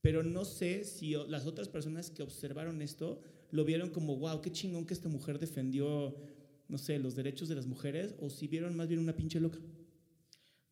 pero 0.00 0.24
no 0.24 0.44
sé 0.44 0.82
si 0.82 1.14
las 1.28 1.46
otras 1.46 1.68
personas 1.68 2.10
que 2.10 2.24
observaron 2.24 2.82
esto 2.82 3.20
lo 3.52 3.64
vieron 3.64 3.90
como, 3.90 4.16
wow, 4.16 4.40
qué 4.42 4.50
chingón 4.50 4.86
que 4.86 4.94
esta 4.94 5.08
mujer 5.08 5.38
defendió, 5.38 6.16
no 6.68 6.78
sé, 6.78 6.98
los 6.98 7.14
derechos 7.14 7.48
de 7.48 7.54
las 7.54 7.66
mujeres, 7.66 8.14
o 8.20 8.30
si 8.30 8.46
vieron 8.46 8.76
más 8.76 8.88
bien 8.88 9.00
una 9.00 9.16
pinche 9.16 9.40
loca. 9.40 9.58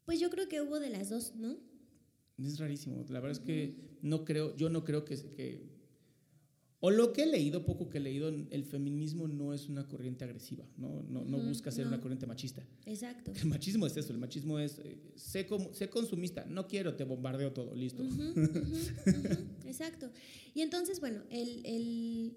Pues 0.05 0.21
yo 0.21 0.31
creo 0.31 0.49
que 0.49 0.61
hubo 0.61 0.79
de 0.79 0.91
las 0.91 1.09
dos, 1.09 1.35
¿no? 1.35 1.57
Es 2.39 2.59
rarísimo. 2.59 3.05
La 3.09 3.21
verdad 3.21 3.41
es 3.41 3.45
que 3.45 3.99
no 4.03 4.25
creo, 4.25 4.55
yo 4.57 4.69
no 4.69 4.85
creo 4.85 5.05
que, 5.05 5.17
que 5.17 5.75
O 6.81 6.91
lo 6.91 7.13
que 7.13 7.23
he 7.23 7.27
leído, 7.27 7.65
poco 7.65 7.89
que 7.89 7.97
he 7.99 8.01
leído, 8.01 8.29
el 8.29 8.65
feminismo 8.65 9.27
no 9.27 9.55
es 9.55 9.69
una 9.69 9.89
corriente 9.89 10.25
agresiva, 10.25 10.65
no, 10.77 11.03
no, 11.09 11.25
no 11.25 11.39
busca 11.39 11.71
ser 11.73 11.87
una 11.87 12.01
corriente 12.01 12.27
machista. 12.27 12.63
Exacto. 12.85 13.33
El 13.35 13.47
machismo 13.47 13.87
es 13.87 13.97
eso, 13.97 14.13
el 14.13 14.19
machismo 14.19 14.59
es, 14.59 14.79
eh, 14.81 14.99
sé, 15.17 15.49
sé, 15.73 15.89
consumista, 15.89 16.45
no 16.45 16.69
quiero, 16.69 16.95
te 16.95 17.05
bombardeo 17.05 17.53
todo, 17.53 17.75
listo. 17.75 18.05
Exacto. 19.65 20.13
Y 20.55 20.61
entonces, 20.61 21.01
bueno, 21.01 21.23
el, 21.31 21.65
el, 21.65 22.37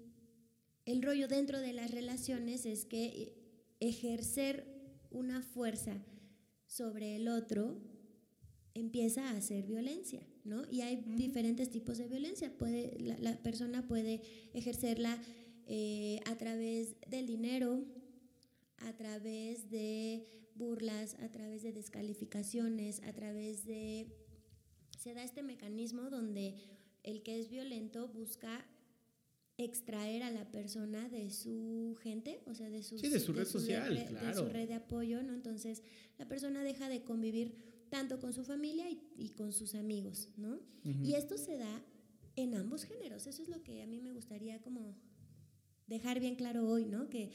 el 0.86 1.02
rollo 1.02 1.28
dentro 1.28 1.60
de 1.60 1.74
las 1.74 1.90
relaciones 1.90 2.64
es 2.64 2.86
que 2.86 3.04
eh, 3.04 3.39
ejercer 3.80 4.66
una 5.10 5.42
fuerza 5.42 6.04
sobre 6.66 7.16
el 7.16 7.28
otro 7.28 7.80
empieza 8.74 9.30
a 9.30 9.40
ser 9.40 9.66
violencia, 9.66 10.24
¿no? 10.44 10.62
Y 10.70 10.82
hay 10.82 11.02
diferentes 11.16 11.70
tipos 11.70 11.98
de 11.98 12.06
violencia. 12.06 12.56
Puede, 12.56 12.96
la, 13.00 13.42
persona 13.42 13.86
puede 13.88 14.22
ejercerla 14.54 15.20
eh, 15.66 16.20
a 16.26 16.36
través 16.36 16.96
del 17.08 17.26
dinero, 17.26 17.84
a 18.78 18.96
través 18.96 19.70
de 19.70 20.26
burlas, 20.54 21.14
a 21.20 21.30
través 21.30 21.62
de 21.62 21.72
descalificaciones, 21.72 23.02
a 23.02 23.12
través 23.12 23.64
de... 23.66 24.06
Se 24.98 25.14
da 25.14 25.24
este 25.24 25.42
mecanismo 25.42 26.10
donde 26.10 26.56
el 27.02 27.22
que 27.22 27.40
es 27.40 27.48
violento 27.48 28.08
busca 28.08 28.66
extraer 29.64 30.22
a 30.22 30.30
la 30.30 30.50
persona 30.50 31.08
de 31.08 31.30
su 31.30 31.96
gente, 32.02 32.40
o 32.46 32.54
sea, 32.54 32.70
de 32.70 32.82
su, 32.82 32.96
de 32.96 33.20
su 33.20 33.32
red 33.32 33.46
social, 33.46 33.94
de 33.94 34.34
su 34.34 34.46
red 34.46 34.68
de 34.68 34.74
apoyo, 34.74 35.22
¿no? 35.22 35.34
Entonces, 35.34 35.82
la 36.18 36.26
persona 36.26 36.62
deja 36.62 36.88
de 36.88 37.02
convivir 37.02 37.54
tanto 37.90 38.20
con 38.20 38.32
su 38.32 38.44
familia 38.44 38.86
y, 39.16 39.30
con 39.30 39.52
sus 39.52 39.74
amigos, 39.74 40.28
¿no? 40.36 40.58
Y 40.84 41.14
esto 41.14 41.36
se 41.36 41.58
da 41.58 41.84
en 42.36 42.54
ambos 42.54 42.84
géneros. 42.84 43.26
Eso 43.26 43.42
es 43.42 43.48
lo 43.48 43.62
que 43.62 43.82
a 43.82 43.86
mí 43.86 44.00
me 44.00 44.12
gustaría 44.12 44.60
como 44.62 44.96
dejar 45.86 46.20
bien 46.20 46.36
claro 46.36 46.66
hoy, 46.66 46.86
¿no? 46.86 47.10
Que 47.10 47.30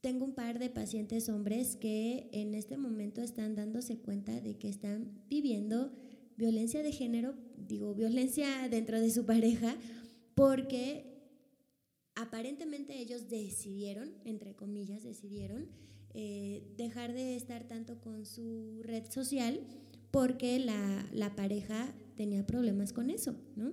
tengo 0.00 0.24
un 0.24 0.34
par 0.34 0.58
de 0.58 0.70
pacientes 0.70 1.28
hombres 1.28 1.76
que 1.76 2.28
en 2.32 2.54
este 2.54 2.76
momento 2.76 3.22
están 3.22 3.54
dándose 3.54 3.98
cuenta 3.98 4.40
de 4.40 4.58
que 4.58 4.68
están 4.68 5.22
viviendo 5.28 5.92
violencia 6.36 6.82
de 6.82 6.92
género, 6.92 7.34
digo, 7.56 7.94
violencia 7.94 8.46
dentro 8.70 9.00
de 9.00 9.10
su 9.10 9.24
pareja, 9.24 9.76
porque 10.34 11.13
aparentemente 12.14 12.98
ellos 12.98 13.28
decidieron, 13.28 14.12
entre 14.24 14.54
comillas, 14.54 15.02
decidieron 15.02 15.68
eh, 16.14 16.62
dejar 16.76 17.12
de 17.12 17.34
estar 17.34 17.66
tanto 17.66 18.00
con 18.00 18.24
su 18.24 18.80
red 18.82 19.10
social 19.10 19.60
porque 20.10 20.60
la, 20.60 21.34
pareja 21.34 21.92
tenía 22.16 22.46
problemas 22.46 22.92
con 22.92 23.10
eso, 23.10 23.34
¿no? 23.56 23.72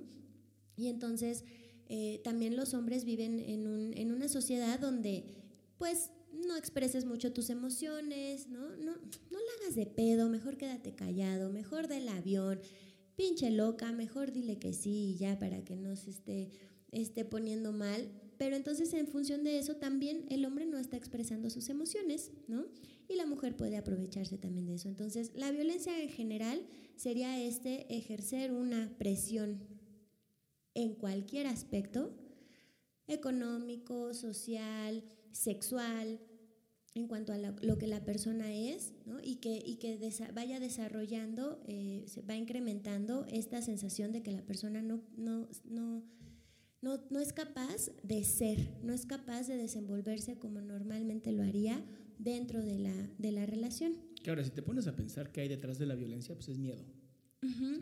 Y 0.76 0.88
entonces 0.88 1.46
eh, 1.88 2.20
también 2.24 2.56
los 2.56 2.74
hombres 2.74 3.06
viven 3.06 3.40
en, 3.40 3.68
un, 3.68 3.94
en, 3.96 4.12
una 4.12 4.28
sociedad 4.28 4.80
donde 4.80 5.24
pues 5.78 6.10
no 6.48 6.56
expreses 6.56 7.06
mucho 7.06 7.32
tus 7.32 7.52
emociones, 7.52 8.48
¿no? 8.48 8.76
No, 8.78 8.96
no 8.96 9.40
la 9.40 9.52
hagas 9.62 9.76
de 9.76 9.86
pedo, 9.86 10.30
mejor 10.30 10.58
quédate 10.58 10.96
callado, 10.96 11.52
mejor 11.52 11.88
del 11.88 12.10
avión, 12.10 12.60
pinche 13.16 13.52
loca, 13.52 13.92
mejor 13.92 14.32
dile 14.32 14.58
que 14.58 14.74
sí 14.74 15.16
ya 15.20 15.38
para 15.38 15.64
que 15.64 15.76
no 15.76 15.96
se 15.96 16.10
esté, 16.10 16.50
esté 16.92 17.24
poniendo 17.24 17.72
mal. 17.72 18.10
Pero 18.42 18.56
entonces 18.56 18.92
en 18.96 19.06
función 19.06 19.44
de 19.44 19.60
eso 19.60 19.76
también 19.76 20.26
el 20.30 20.46
hombre 20.46 20.66
no 20.66 20.80
está 20.80 20.98
expresando 20.98 21.52
sus 21.52 21.70
emociones, 21.70 22.32
¿no? 22.48 22.66
Y 23.08 23.14
la 23.14 23.28
mujer 23.28 23.56
puede 23.56 23.78
aprovecharse 23.78 24.40
también 24.40 24.66
de 24.66 24.74
eso. 24.74 24.90
Entonces 24.90 25.30
la 25.36 25.52
violencia 25.52 26.02
en 26.02 26.10
general 26.10 26.66
sería 26.96 27.40
este 27.40 27.96
ejercer 27.96 28.52
una 28.52 28.98
presión 28.98 29.60
en 30.74 30.96
cualquier 30.96 31.46
aspecto, 31.46 32.16
económico, 33.06 34.16
social, 34.16 35.04
sexual, 35.32 36.20
en 36.96 37.08
cuanto 37.08 37.34
a 37.34 37.38
lo 37.38 37.78
que 37.78 37.86
la 37.86 38.04
persona 38.04 38.52
es, 38.52 38.94
¿no? 39.06 39.20
y 39.22 39.36
que, 39.36 39.62
y 39.64 39.76
que 39.76 40.00
vaya 40.34 40.60
desarrollando, 40.60 41.62
eh, 41.68 42.06
se 42.08 42.24
va 42.24 42.36
incrementando 42.36 43.24
esta 43.30 43.62
sensación 43.62 44.12
de 44.12 44.24
que 44.24 44.32
la 44.32 44.42
persona 44.42 44.82
no, 44.82 45.04
no 45.16 46.04
no, 46.82 47.00
no 47.10 47.20
es 47.20 47.34
capaz 47.34 47.92
de 48.04 48.24
ser, 48.24 48.58
no 48.84 48.94
es 48.94 49.06
capaz 49.06 49.48
de 49.48 49.56
desenvolverse 49.56 50.38
como 50.38 50.62
normalmente 50.62 51.32
lo 51.32 51.44
haría 51.44 51.84
dentro 52.18 52.64
de 52.64 52.80
la, 52.80 53.10
de 53.18 53.32
la 53.32 53.46
relación. 53.46 53.94
Que 54.24 54.30
ahora, 54.30 54.44
si 54.44 54.52
te 54.52 54.62
pones 54.62 54.88
a 54.88 54.96
pensar 54.96 55.32
qué 55.32 55.42
hay 55.42 55.48
detrás 55.48 55.78
de 55.80 55.86
la 55.86 55.96
violencia, 55.96 56.36
pues 56.36 56.50
es 56.50 56.58
miedo. 56.58 56.84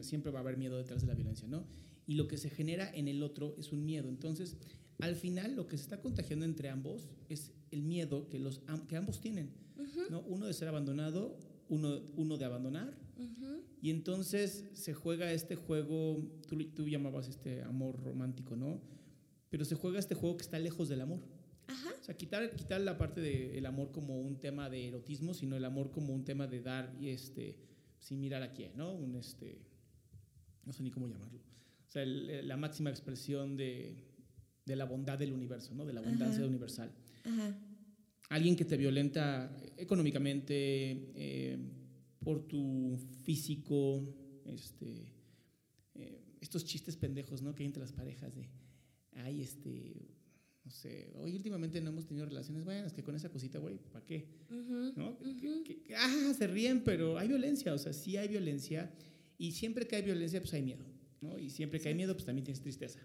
siempre 0.02 0.32
va 0.32 0.40
a 0.40 0.42
haber 0.42 0.58
miedo 0.58 0.78
detrás 0.78 1.02
de 1.02 1.08
la 1.08 1.16
violencia, 1.16 1.48
¿no? 1.48 1.66
Y 2.08 2.16
lo 2.16 2.28
que 2.28 2.38
se 2.38 2.50
genera 2.50 2.90
en 2.94 3.08
el 3.08 3.24
otro 3.24 3.56
es 3.58 3.72
un 3.72 3.86
miedo. 3.86 4.10
Entonces, 4.10 4.58
al 5.00 5.16
final, 5.16 5.56
lo 5.56 5.68
que 5.68 5.78
se 5.78 5.84
está 5.84 6.02
contagiando 6.02 6.46
entre 6.46 6.70
ambos 6.70 7.10
es 7.30 7.52
el 7.72 7.84
miedo 7.84 8.30
que, 8.30 8.40
los, 8.40 8.62
que 8.88 8.96
ambos 8.96 9.22
tienen, 9.22 9.52
¿no? 10.10 10.22
Uno 10.22 10.46
de 10.46 10.54
ser 10.54 10.68
abandonado, 10.68 11.38
uno, 11.68 12.02
uno 12.16 12.38
de 12.38 12.46
abandonar. 12.46 12.98
Y 13.82 13.90
entonces 13.90 14.66
se 14.74 14.94
juega 14.94 15.32
este 15.32 15.56
juego, 15.56 16.22
tú, 16.48 16.58
tú, 16.72 16.88
llamabas 16.88 17.28
este 17.28 17.64
amor 17.64 18.02
romántico, 18.04 18.56
¿no? 18.56 18.82
Pero 19.50 19.66
se 19.66 19.76
juega 19.76 20.00
este 20.00 20.16
juego 20.16 20.38
que 20.38 20.44
está 20.44 20.60
lejos 20.60 20.90
del 20.90 21.02
amor. 21.02 21.22
Ajá. 21.68 21.90
O 22.00 22.04
sea, 22.04 22.18
quitar, 22.18 22.56
quitar 22.56 22.82
la 22.82 22.98
parte 22.98 23.22
del 23.22 23.66
amor 23.66 23.92
como 23.92 24.20
un 24.20 24.40
tema 24.40 24.70
de 24.70 24.88
erotismo, 24.88 25.34
sino 25.34 25.56
el 25.56 25.66
amor 25.66 25.92
como 25.92 26.14
un 26.14 26.24
tema 26.24 26.48
de 26.48 26.62
dar 26.62 26.96
y 27.00 27.10
este, 27.10 27.58
sin 28.00 28.20
mirar 28.20 28.44
a 28.44 28.54
quién, 28.54 28.76
¿no? 28.76 28.94
Un 28.94 29.16
este, 29.16 29.62
no 30.66 30.74
sé 30.74 30.84
ni 30.84 30.92
cómo 30.92 31.08
llamarlo. 31.08 31.40
O 31.88 31.92
sea, 31.92 32.06
la 32.06 32.58
máxima 32.58 32.90
expresión 32.90 33.58
de, 33.58 34.06
de, 34.66 34.76
la 34.76 34.86
bondad 34.86 35.18
del 35.18 35.34
universo, 35.34 35.74
¿no? 35.74 35.86
De 35.86 35.94
la 35.94 36.02
abundancia 36.02 36.46
universal. 36.46 36.92
Ajá. 37.24 37.58
Alguien 38.30 38.56
que 38.56 38.64
te 38.64 38.78
violenta 38.78 39.52
económicamente, 39.76 40.64
eh, 41.16 41.58
por 42.24 42.48
tu 42.48 42.98
físico, 43.24 44.04
este, 44.46 45.14
eh, 45.96 46.22
estos 46.42 46.66
chistes 46.66 46.98
pendejos, 46.98 47.42
¿no? 47.42 47.56
Que 47.56 47.64
hay 47.64 47.68
entre 47.68 47.82
las 47.82 47.94
parejas 47.94 48.36
de, 48.36 48.50
ay, 49.14 49.42
este, 49.42 50.10
no 50.64 50.72
sé, 50.72 51.12
hoy 51.16 51.36
últimamente 51.36 51.82
no 51.82 51.90
hemos 51.90 52.06
tenido 52.06 52.26
relaciones 52.26 52.64
buenas, 52.64 52.94
que 52.94 53.04
con 53.04 53.16
esa 53.16 53.30
cosita, 53.30 53.60
güey, 53.60 53.78
¿para 53.92 54.06
qué? 54.06 54.28
¿No? 54.96 55.18
ah, 55.98 56.34
se 56.38 56.48
ríen, 56.48 56.84
pero 56.84 57.18
hay 57.18 57.28
violencia, 57.28 57.74
o 57.74 57.78
sea, 57.78 57.94
sí 57.94 58.18
hay 58.18 58.28
violencia, 58.28 58.94
y 59.38 59.54
siempre 59.54 59.88
que 59.88 59.96
hay 59.96 60.04
violencia, 60.04 60.40
pues 60.42 60.54
hay 60.54 60.62
miedo, 60.62 60.86
¿no? 61.22 61.40
Y 61.40 61.50
siempre 61.50 61.80
que 61.80 61.90
hay 61.90 61.96
miedo, 61.96 62.14
pues 62.14 62.26
también 62.26 62.44
tienes 62.44 62.62
tristeza. 62.62 63.00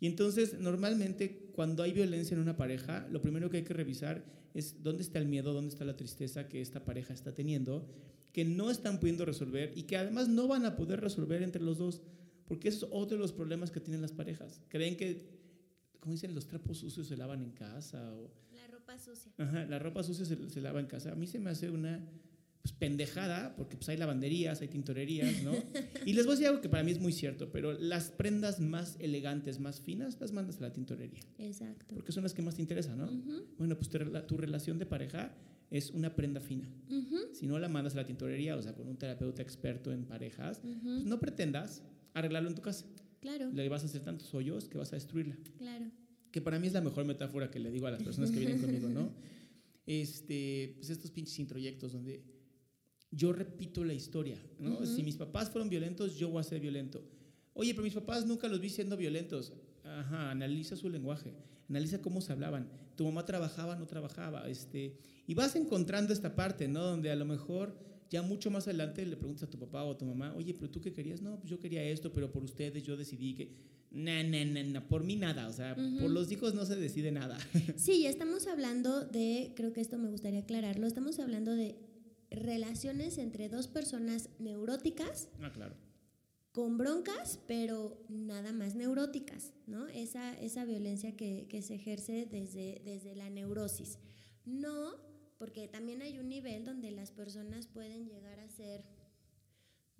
Y 0.00 0.06
entonces, 0.06 0.58
normalmente, 0.58 1.50
cuando 1.52 1.82
hay 1.82 1.92
violencia 1.92 2.34
en 2.34 2.40
una 2.40 2.56
pareja, 2.56 3.06
lo 3.10 3.20
primero 3.20 3.50
que 3.50 3.58
hay 3.58 3.64
que 3.64 3.74
revisar 3.74 4.24
es 4.54 4.82
dónde 4.82 5.02
está 5.02 5.18
el 5.18 5.26
miedo, 5.26 5.52
dónde 5.52 5.68
está 5.68 5.84
la 5.84 5.96
tristeza 5.96 6.48
que 6.48 6.62
esta 6.62 6.84
pareja 6.84 7.12
está 7.12 7.34
teniendo, 7.34 7.86
que 8.32 8.44
no 8.44 8.70
están 8.70 9.00
pudiendo 9.00 9.24
resolver 9.24 9.72
y 9.76 9.84
que 9.84 9.96
además 9.96 10.28
no 10.28 10.46
van 10.46 10.64
a 10.64 10.76
poder 10.76 11.00
resolver 11.00 11.42
entre 11.42 11.62
los 11.62 11.78
dos, 11.78 12.02
porque 12.46 12.68
eso 12.68 12.86
es 12.86 12.92
otro 12.92 13.16
de 13.16 13.22
los 13.22 13.32
problemas 13.32 13.70
que 13.70 13.80
tienen 13.80 14.02
las 14.02 14.12
parejas. 14.12 14.60
Creen 14.68 14.96
que, 14.96 15.26
como 15.98 16.12
dicen, 16.12 16.34
los 16.34 16.46
trapos 16.46 16.78
sucios 16.78 17.06
se 17.06 17.16
lavan 17.16 17.42
en 17.42 17.50
casa. 17.50 18.14
O, 18.14 18.30
la 18.52 18.66
ropa 18.68 18.98
sucia. 18.98 19.32
Ajá, 19.38 19.64
la 19.66 19.78
ropa 19.78 20.02
sucia 20.02 20.24
se, 20.24 20.60
lava 20.60 20.80
en 20.80 20.86
casa. 20.86 21.12
A 21.12 21.14
mí 21.14 21.26
se 21.26 21.38
me 21.38 21.50
hace 21.50 21.70
una 21.70 22.04
pues, 22.62 22.72
pendejada, 22.72 23.56
porque 23.56 23.76
pues, 23.76 23.88
hay 23.88 23.96
lavanderías, 23.96 24.60
hay 24.60 24.68
tintorerías, 24.68 25.42
¿no? 25.42 25.52
y 26.06 26.12
les 26.12 26.24
voy 26.24 26.34
a 26.34 26.36
decir 26.36 26.46
algo 26.48 26.60
que 26.60 26.68
para 26.68 26.84
mí 26.84 26.92
es 26.92 27.00
muy 27.00 27.12
cierto, 27.12 27.50
pero 27.50 27.72
las 27.72 28.10
prendas 28.10 28.60
más 28.60 28.96
elegantes, 29.00 29.58
más 29.58 29.80
finas, 29.80 30.20
las 30.20 30.32
mandas 30.32 30.58
a 30.58 30.62
la 30.62 30.72
tintorería. 30.72 31.22
Exacto. 31.38 31.94
Porque 31.94 32.12
son 32.12 32.22
las 32.22 32.34
que 32.34 32.42
más 32.42 32.54
te 32.54 32.62
interesan, 32.62 32.98
¿no? 32.98 33.10
Bueno, 33.58 33.76
pues 33.76 33.90
tu 34.26 34.36
relación 34.36 34.78
de 34.78 34.86
pareja 34.86 35.34
es 35.70 35.90
una 35.90 36.14
prenda 36.14 36.40
fina. 36.40 36.68
Si 37.32 37.46
no 37.46 37.58
la 37.58 37.68
mandas 37.68 37.94
a 37.94 37.98
la 37.98 38.06
tintorería, 38.06 38.56
o 38.56 38.62
sea, 38.62 38.74
con 38.74 38.88
un 38.88 38.96
terapeuta 38.96 39.42
experto 39.42 39.92
en 39.92 40.04
parejas, 40.04 40.60
pues 40.60 41.04
no 41.04 41.18
pretendas 41.20 41.82
arreglarlo 42.12 42.48
en 42.48 42.56
tu 42.56 42.62
casa. 42.62 42.86
Claro. 43.20 43.50
Le 43.52 43.68
vas 43.68 43.82
a 43.82 43.86
hacer 43.86 44.02
tantos 44.02 44.34
hoyos 44.34 44.68
que 44.68 44.78
vas 44.78 44.92
a 44.92 44.96
destruirla. 44.96 45.36
Claro. 45.58 45.90
Que 46.30 46.40
para 46.40 46.58
mí 46.58 46.66
es 46.66 46.72
la 46.72 46.80
mejor 46.80 47.04
metáfora 47.04 47.50
que 47.50 47.60
le 47.60 47.70
digo 47.70 47.86
a 47.86 47.90
las 47.90 48.02
personas 48.02 48.30
que 48.30 48.38
vienen 48.38 48.58
conmigo, 48.60 48.88
¿no? 48.88 49.12
Este, 49.86 50.74
pues 50.76 50.90
estos 50.90 51.10
pinches 51.10 51.38
introyectos 51.38 51.92
donde 51.92 52.22
yo 53.10 53.32
repito 53.32 53.84
la 53.84 53.94
historia, 53.94 54.38
¿no? 54.58 54.84
Si 54.86 55.02
mis 55.02 55.16
papás 55.16 55.50
fueron 55.50 55.68
violentos, 55.68 56.16
yo 56.16 56.30
voy 56.30 56.40
a 56.40 56.44
ser 56.44 56.60
violento. 56.60 57.04
Oye, 57.54 57.72
pero 57.72 57.82
mis 57.82 57.94
papás 57.94 58.26
nunca 58.26 58.48
los 58.48 58.60
vi 58.60 58.70
siendo 58.70 58.96
violentos. 58.96 59.52
Ajá, 59.84 60.30
analiza 60.30 60.76
su 60.76 60.88
lenguaje, 60.88 61.34
analiza 61.70 62.02
cómo 62.02 62.20
se 62.20 62.32
hablaban. 62.32 62.68
Tu 62.96 63.04
mamá 63.04 63.24
trabajaba, 63.24 63.76
no 63.76 63.86
trabajaba, 63.86 64.48
este, 64.48 64.98
y 65.26 65.34
vas 65.34 65.56
encontrando 65.56 66.12
esta 66.12 66.34
parte, 66.36 66.68
¿no? 66.68 66.84
Donde 66.84 67.10
a 67.10 67.16
lo 67.16 67.24
mejor 67.24 67.78
ya 68.10 68.22
mucho 68.22 68.50
más 68.50 68.66
adelante 68.66 69.06
le 69.06 69.16
preguntas 69.16 69.44
a 69.44 69.50
tu 69.50 69.58
papá 69.58 69.84
o 69.84 69.92
a 69.92 69.98
tu 69.98 70.04
mamá, 70.04 70.34
oye, 70.36 70.52
pero 70.52 70.68
tú 70.68 70.80
qué 70.80 70.92
querías? 70.92 71.22
No, 71.22 71.38
pues 71.38 71.48
yo 71.48 71.58
quería 71.58 71.82
esto, 71.84 72.12
pero 72.12 72.30
por 72.30 72.44
ustedes 72.44 72.82
yo 72.82 72.96
decidí 72.96 73.34
que... 73.34 73.70
No, 73.92 74.22
no, 74.22 74.44
no, 74.44 74.62
no, 74.62 74.86
por 74.86 75.02
mí 75.02 75.16
nada, 75.16 75.48
o 75.48 75.52
sea, 75.52 75.74
por 75.74 76.10
los 76.10 76.30
hijos 76.30 76.54
no 76.54 76.64
se 76.64 76.76
decide 76.76 77.10
nada. 77.10 77.38
Sí, 77.76 78.06
estamos 78.06 78.46
hablando 78.46 79.04
de, 79.04 79.52
creo 79.56 79.72
que 79.72 79.80
esto 79.80 79.98
me 79.98 80.08
gustaría 80.10 80.40
aclararlo, 80.40 80.86
estamos 80.86 81.18
hablando 81.18 81.56
de 81.56 81.76
relaciones 82.30 83.18
entre 83.18 83.48
dos 83.48 83.66
personas 83.66 84.28
neuróticas. 84.38 85.28
Ah, 85.40 85.50
claro 85.52 85.89
con 86.52 86.78
broncas, 86.78 87.38
pero 87.46 88.04
nada 88.08 88.52
más 88.52 88.74
neuróticas, 88.74 89.52
¿no? 89.66 89.86
Esa, 89.88 90.32
esa 90.40 90.64
violencia 90.64 91.16
que, 91.16 91.46
que 91.48 91.62
se 91.62 91.76
ejerce 91.76 92.26
desde, 92.26 92.82
desde 92.84 93.14
la 93.14 93.30
neurosis. 93.30 93.98
No, 94.44 94.96
porque 95.38 95.68
también 95.68 96.02
hay 96.02 96.18
un 96.18 96.28
nivel 96.28 96.64
donde 96.64 96.90
las 96.90 97.12
personas 97.12 97.66
pueden 97.66 98.06
llegar 98.06 98.40
a 98.40 98.48
ser 98.48 98.84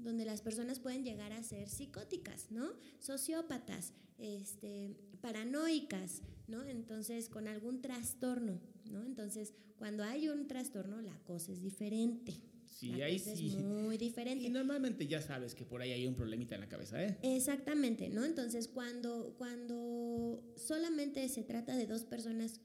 donde 0.02 0.24
las 0.24 0.40
personas 0.40 0.80
pueden 0.80 1.04
llegar 1.04 1.32
a 1.32 1.42
ser 1.42 1.68
psicóticas, 1.68 2.50
¿no? 2.50 2.72
Sociópatas, 2.98 3.92
este, 4.18 4.96
paranoicas, 5.20 6.22
¿no? 6.46 6.62
Entonces, 6.64 7.28
con 7.28 7.48
algún 7.48 7.80
trastorno, 7.82 8.60
¿no? 8.86 9.04
Entonces, 9.04 9.54
cuando 9.76 10.02
hay 10.02 10.28
un 10.28 10.46
trastorno, 10.46 11.00
la 11.00 11.18
cosa 11.24 11.52
es 11.52 11.60
diferente. 11.60 12.40
Sí, 12.70 12.92
la 12.92 13.06
ahí 13.06 13.18
sí. 13.18 13.48
Es 13.48 13.56
muy 13.58 13.98
diferente. 13.98 14.44
Y 14.44 14.48
normalmente 14.48 15.06
ya 15.06 15.20
sabes 15.20 15.54
que 15.54 15.64
por 15.64 15.82
ahí 15.82 15.90
hay 15.92 16.06
un 16.06 16.14
problemita 16.14 16.54
en 16.54 16.62
la 16.62 16.68
cabeza, 16.68 17.02
¿eh? 17.04 17.18
Exactamente, 17.22 18.08
¿no? 18.08 18.24
Entonces, 18.24 18.68
cuando, 18.68 19.34
cuando 19.36 20.42
solamente 20.56 21.28
se 21.28 21.42
trata 21.42 21.76
de 21.76 21.86
dos 21.86 22.04
personas 22.04 22.60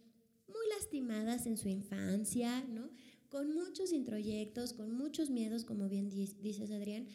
muy 0.48 0.68
lastimadas 0.78 1.48
en 1.48 1.58
su 1.58 1.68
infancia, 1.68 2.64
¿no? 2.66 2.90
Con 3.30 3.54
muchos 3.54 3.92
introyectos, 3.92 4.74
con 4.74 4.96
muchos 4.96 5.30
miedos, 5.30 5.66
como 5.66 5.90
bien 5.90 6.10
dices, 6.10 6.72
Adrián, 6.72 7.08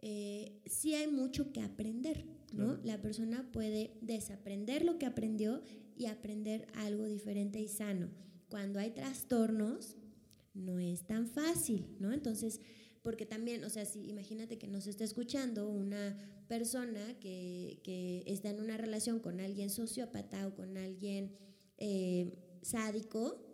eh, 0.00 0.60
sí 0.66 0.94
hay 0.94 1.08
mucho 1.08 1.52
que 1.52 1.60
aprender, 1.60 2.24
¿no? 2.52 2.80
Claro. 2.80 2.80
La 2.84 3.02
persona 3.02 3.48
puede 3.52 3.96
desaprender 4.00 4.84
lo 4.84 4.98
que 4.98 5.06
aprendió 5.06 5.62
y 5.96 6.06
aprender 6.06 6.66
algo 6.74 7.04
diferente 7.04 7.60
y 7.60 7.68
sano. 7.68 8.08
Cuando 8.48 8.80
hay 8.80 8.90
trastornos, 8.90 9.96
no 10.54 10.78
es 10.78 11.06
tan 11.06 11.26
fácil, 11.26 11.96
¿no? 11.98 12.12
Entonces, 12.12 12.60
porque 13.02 13.26
también, 13.26 13.64
o 13.64 13.70
sea, 13.70 13.84
si 13.84 14.08
imagínate 14.08 14.58
que 14.58 14.66
nos 14.66 14.86
está 14.86 15.04
escuchando 15.04 15.68
una 15.68 16.16
persona 16.48 17.18
que, 17.20 17.80
que 17.82 18.24
está 18.26 18.50
en 18.50 18.60
una 18.60 18.76
relación 18.76 19.20
con 19.20 19.40
alguien 19.40 19.70
sociópata 19.70 20.46
o 20.48 20.54
con 20.54 20.76
alguien 20.76 21.32
eh, 21.78 22.32
sádico, 22.62 23.46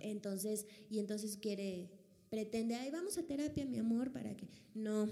entonces, 0.00 0.66
y 0.88 0.98
entonces 0.98 1.36
quiere, 1.36 1.90
pretende, 2.28 2.74
ay, 2.74 2.90
vamos 2.90 3.18
a 3.18 3.22
terapia, 3.22 3.64
mi 3.64 3.78
amor, 3.78 4.12
para 4.12 4.36
que. 4.36 4.48
No. 4.74 5.08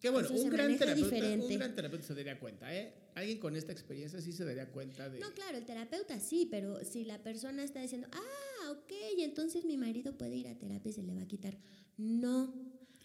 Qué 0.00 0.08
bueno, 0.08 0.30
un 0.30 0.48
gran, 0.48 0.78
terapeuta, 0.78 1.14
un 1.14 1.58
gran 1.58 1.74
terapeuta 1.74 2.06
se 2.06 2.14
daría 2.14 2.40
cuenta, 2.40 2.74
¿eh? 2.74 2.94
Alguien 3.14 3.38
con 3.38 3.54
esta 3.54 3.72
experiencia 3.72 4.18
sí 4.22 4.32
se 4.32 4.46
daría 4.46 4.70
cuenta 4.70 5.10
de... 5.10 5.18
No, 5.18 5.34
claro, 5.34 5.58
el 5.58 5.66
terapeuta 5.66 6.18
sí, 6.18 6.48
pero 6.50 6.82
si 6.84 7.04
la 7.04 7.22
persona 7.22 7.62
está 7.62 7.82
diciendo, 7.82 8.08
ah, 8.12 8.49
ok, 8.72 8.92
y 9.18 9.22
entonces 9.22 9.64
mi 9.64 9.76
marido 9.76 10.16
puede 10.16 10.36
ir 10.36 10.48
a 10.48 10.58
terapia 10.58 10.90
y 10.90 10.92
se 10.92 11.02
le 11.02 11.14
va 11.14 11.22
a 11.22 11.26
quitar. 11.28 11.58
No, 11.96 12.52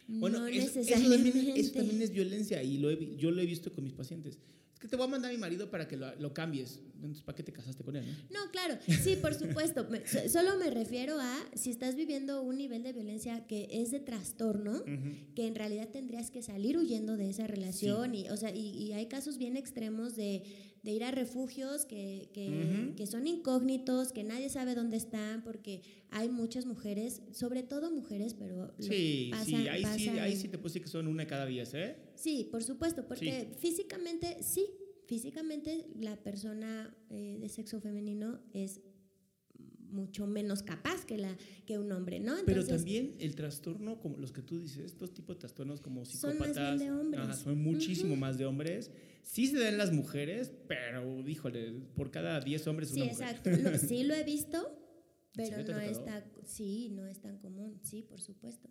Bueno, 0.07 0.39
no 0.39 0.47
eso, 0.47 0.79
eso 0.79 0.79
necesariamente. 0.79 1.31
también, 1.31 1.57
eso 1.57 1.71
también 1.73 2.01
es 2.01 2.11
violencia 2.11 2.61
y 2.63 2.77
lo 2.77 2.89
he 2.91 3.15
yo 3.17 3.31
lo 3.31 3.41
he 3.41 3.45
visto 3.45 3.71
con 3.71 3.83
mis 3.83 3.93
pacientes. 3.93 4.37
Que 4.85 4.89
te 4.89 4.97
voy 4.97 5.05
a 5.07 5.09
mandar 5.09 5.31
a 5.31 5.33
mi 5.33 5.39
marido 5.39 5.71
para 5.71 5.87
que 5.87 5.97
lo, 5.97 6.13
lo 6.17 6.31
cambies. 6.31 6.79
Entonces, 6.93 7.23
¿para 7.23 7.35
qué 7.35 7.41
te 7.41 7.51
casaste 7.51 7.83
con 7.83 7.95
él? 7.95 8.05
no? 8.29 8.39
No, 8.45 8.51
claro, 8.51 8.77
sí, 9.03 9.15
por 9.19 9.33
supuesto. 9.33 9.87
Me- 9.89 10.05
solo 10.29 10.57
me 10.57 10.69
refiero 10.69 11.17
a 11.19 11.35
si 11.55 11.71
estás 11.71 11.95
viviendo 11.95 12.43
un 12.43 12.57
nivel 12.59 12.83
de 12.83 12.93
violencia 12.93 13.47
que 13.47 13.67
es 13.71 13.89
de 13.89 13.99
trastorno, 13.99 14.83
que 15.35 15.47
en 15.47 15.55
realidad 15.55 15.89
tendrías 15.89 16.29
que 16.29 16.43
salir 16.43 16.77
huyendo 16.77 17.17
de 17.17 17.29
esa 17.31 17.47
relación. 17.47 18.13
Y, 18.13 18.29
o 18.29 18.37
sea, 18.37 18.53
y, 18.55 18.59
y 18.77 18.93
hay 18.93 19.07
casos 19.07 19.39
bien 19.39 19.57
extremos 19.57 20.15
de, 20.15 20.43
de 20.83 20.91
ir 20.91 21.03
a 21.03 21.09
refugios 21.09 21.85
que, 21.85 22.29
que, 22.33 23.07
son 23.07 23.25
incógnitos, 23.25 24.11
que 24.11 24.23
nadie 24.23 24.49
sabe 24.49 24.75
dónde 24.75 24.97
están, 24.97 25.43
porque 25.43 25.81
hay 26.11 26.29
muchas 26.29 26.67
mujeres, 26.67 27.23
sobre 27.31 27.63
todo 27.63 27.89
mujeres, 27.91 28.35
pero 28.35 28.71
Sí, 28.79 29.29
pasa- 29.31 29.45
sí, 29.45 29.55
ahí 29.67 29.83
sí, 29.97 30.05
pasa 30.09 30.23
ahí 30.23 30.35
sí 30.35 30.47
te 30.47 30.57
decir 30.57 30.81
que 30.83 30.87
son 30.89 31.07
una 31.07 31.25
cada 31.25 31.47
diez, 31.47 31.73
¿eh? 31.73 31.95
Sí, 32.15 32.47
por 32.51 32.63
supuesto, 32.63 33.07
porque 33.07 33.53
físicamente, 33.59 34.41
sí, 34.41 34.65
físicamente 35.05 35.87
la 35.99 36.15
persona 36.23 36.95
eh, 37.09 37.37
de 37.39 37.49
sexo 37.49 37.79
femenino 37.81 38.39
es 38.53 38.81
mucho 39.89 40.27
menos 40.27 40.61
capaz 40.61 41.05
que, 41.05 41.17
la, 41.17 41.37
que 41.65 41.77
un 41.77 41.91
hombre, 41.91 42.19
¿no? 42.19 42.35
Pero 42.45 42.65
también 42.65 43.15
el 43.19 43.35
trastorno, 43.35 43.99
como 43.99 44.17
los 44.17 44.31
que 44.31 44.41
tú 44.41 44.59
dices, 44.59 44.85
estos 44.85 45.13
tipos 45.13 45.35
de 45.37 45.39
trastornos 45.41 45.79
como 45.79 46.03
Son 46.05 46.37
más 46.37 46.49
psicópatas, 46.49 46.77
bien 46.79 46.89
de 46.89 46.99
hombres. 46.99 47.21
ajá, 47.23 47.33
son 47.33 47.61
muchísimo 47.61 48.15
más 48.15 48.37
de 48.37 48.45
hombres. 48.45 48.91
Sí 49.23 49.47
se 49.47 49.57
dan 49.59 49.77
las 49.77 49.91
mujeres, 49.93 50.51
pero, 50.67 51.27
híjole, 51.27 51.71
por 51.95 52.11
cada 52.11 52.39
10 52.41 52.67
hombres 52.67 52.89
sí, 52.89 52.95
una 53.01 53.05
mujer. 53.11 53.27
exacto. 53.29 53.49
Lo- 53.51 53.77
sí 53.77 54.03
lo 54.03 54.13
he 54.15 54.23
visto, 54.23 54.77
pero 55.33 55.57
¿Sí 55.65 55.71
no 55.71 55.79
está, 55.79 56.25
sí, 56.43 56.89
no 56.91 57.07
es 57.07 57.19
tan 57.21 57.37
común, 57.37 57.79
sí, 57.81 58.01
por 58.03 58.19
supuesto. 58.21 58.69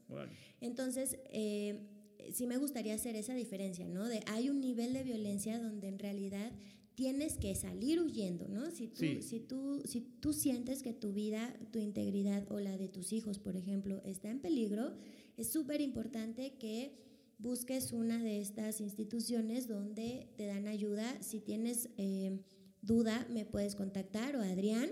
Entonces, 0.60 1.18
eh, 1.30 1.88
sí 2.32 2.46
me 2.46 2.56
gustaría 2.58 2.94
hacer 2.94 3.16
esa 3.16 3.34
diferencia, 3.34 3.88
¿no? 3.88 4.06
De 4.08 4.20
hay 4.26 4.48
un 4.50 4.60
nivel 4.60 4.92
de 4.92 5.02
violencia 5.04 5.58
donde 5.58 5.88
en 5.88 5.98
realidad 5.98 6.52
tienes 6.94 7.38
que 7.38 7.54
salir 7.56 8.00
huyendo, 8.00 8.46
¿no? 8.48 8.70
Si 8.70 8.86
tú, 8.88 9.00
Sí. 9.00 9.22
si 9.22 9.40
tú, 9.40 9.82
si 9.84 10.00
tú 10.00 10.32
sientes 10.32 10.82
que 10.82 10.92
tu 10.92 11.12
vida, 11.12 11.52
tu 11.72 11.78
integridad 11.78 12.46
o 12.52 12.60
la 12.60 12.76
de 12.78 12.88
tus 12.88 13.12
hijos, 13.12 13.38
por 13.38 13.56
ejemplo, 13.56 14.00
está 14.04 14.30
en 14.30 14.38
peligro, 14.40 14.94
es 15.36 15.48
súper 15.50 15.80
importante 15.80 16.54
que 16.58 16.92
busques 17.38 17.92
una 17.92 18.22
de 18.22 18.40
estas 18.40 18.80
instituciones 18.80 19.66
donde 19.66 20.28
te 20.36 20.46
dan 20.46 20.68
ayuda. 20.68 21.20
Si 21.20 21.40
tienes 21.40 21.88
eh, 21.96 22.38
duda, 22.80 23.26
me 23.28 23.44
puedes 23.44 23.74
contactar 23.74 24.36
o 24.36 24.40
Adrián 24.42 24.88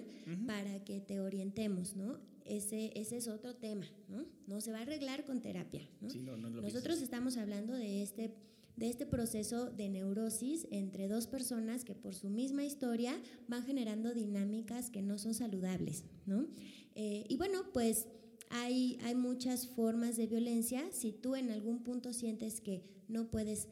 para 0.47 0.83
que 0.85 1.01
te 1.01 1.21
orientemos, 1.21 1.95
¿no? 1.95 2.19
Ese, 2.47 2.93
ese 2.95 3.17
es 3.17 3.29
otro 3.29 3.55
tema, 3.55 3.87
¿no? 4.09 4.27
No 4.47 4.61
se 4.61 4.73
va 4.73 4.79
a 4.79 4.83
arreglar 4.83 5.25
con 5.25 5.41
terapia, 5.41 5.89
¿no? 6.01 6.11
Sí, 6.11 6.21
no, 6.21 6.37
no 6.37 6.51
lo 6.51 6.63
Nosotros 6.63 7.01
estamos 7.01 7.37
hablando 7.37 7.75
de 7.75 8.03
este, 8.03 8.35
de 8.77 8.89
este 8.89 9.07
proceso 9.07 9.71
de 9.71 9.89
neurosis 9.89 10.67
entre 10.71 11.09
dos 11.09 11.27
personas 11.27 11.85
que 11.85 11.95
por 11.95 12.15
su 12.15 12.29
misma 12.29 12.65
historia 12.65 13.15
van 13.49 13.65
generando 13.65 14.15
dinámicas 14.15 14.91
que 14.91 15.03
no 15.03 15.19
son 15.19 15.35
saludables, 15.35 16.05
¿no? 16.27 16.47
Eh, 16.95 17.25
y 17.29 17.37
bueno, 17.37 17.65
pues 17.73 18.07
hay, 18.51 18.99
hay 19.03 19.15
muchas 19.15 19.67
formas 19.67 20.17
de 20.17 20.27
violencia. 20.27 20.85
Si 20.93 21.13
tú 21.13 21.35
en 21.37 21.51
algún 21.51 21.83
punto 21.83 22.13
sientes 22.13 22.61
que 22.61 22.85
no 23.09 23.31
puedes 23.31 23.69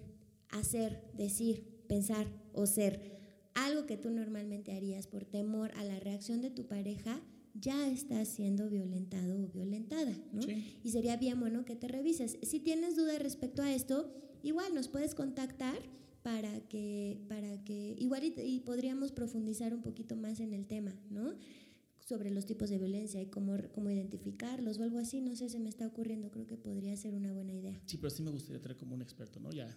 hacer, 0.48 1.02
decir, 1.14 1.66
pensar 1.86 2.26
o 2.52 2.66
ser 2.66 3.18
algo 3.54 3.86
que 3.86 3.96
tú 3.96 4.10
normalmente 4.10 4.72
harías 4.72 5.06
por 5.06 5.24
temor 5.24 5.72
a 5.76 5.84
la 5.84 5.98
reacción 6.00 6.40
de 6.40 6.50
tu 6.50 6.66
pareja, 6.66 7.20
ya 7.54 7.88
estás 7.90 8.28
siendo 8.28 8.68
violentado 8.68 9.44
o 9.44 9.48
violentada, 9.48 10.16
¿no? 10.32 10.42
Sí. 10.42 10.78
Y 10.82 10.90
sería 10.90 11.16
bien 11.16 11.40
bueno 11.40 11.64
que 11.64 11.76
te 11.76 11.88
revises. 11.88 12.38
Si 12.42 12.60
tienes 12.60 12.96
dudas 12.96 13.18
respecto 13.20 13.62
a 13.62 13.72
esto, 13.72 14.12
igual 14.42 14.74
nos 14.74 14.88
puedes 14.88 15.14
contactar 15.14 15.78
para 16.22 16.60
que, 16.68 17.18
para 17.28 17.62
que 17.64 17.96
igual 17.98 18.24
y, 18.24 18.34
y 18.40 18.60
podríamos 18.60 19.12
profundizar 19.12 19.74
un 19.74 19.82
poquito 19.82 20.16
más 20.16 20.40
en 20.40 20.52
el 20.52 20.66
tema, 20.66 20.94
¿no? 21.10 21.34
Sobre 22.00 22.30
los 22.30 22.44
tipos 22.46 22.70
de 22.70 22.78
violencia 22.78 23.20
y 23.22 23.26
cómo, 23.26 23.56
cómo 23.72 23.90
identificarlos 23.90 24.78
o 24.78 24.82
algo 24.82 24.98
así, 24.98 25.20
no 25.20 25.36
sé, 25.36 25.48
se 25.48 25.60
me 25.60 25.68
está 25.68 25.86
ocurriendo, 25.86 26.30
creo 26.30 26.46
que 26.46 26.56
podría 26.56 26.96
ser 26.96 27.14
una 27.14 27.32
buena 27.32 27.52
idea. 27.52 27.80
Sí, 27.86 27.96
pero 27.96 28.10
sí 28.10 28.22
me 28.22 28.30
gustaría 28.30 28.60
traer 28.60 28.76
como 28.76 28.94
un 28.94 29.02
experto, 29.02 29.38
¿no? 29.40 29.50
Ya, 29.52 29.76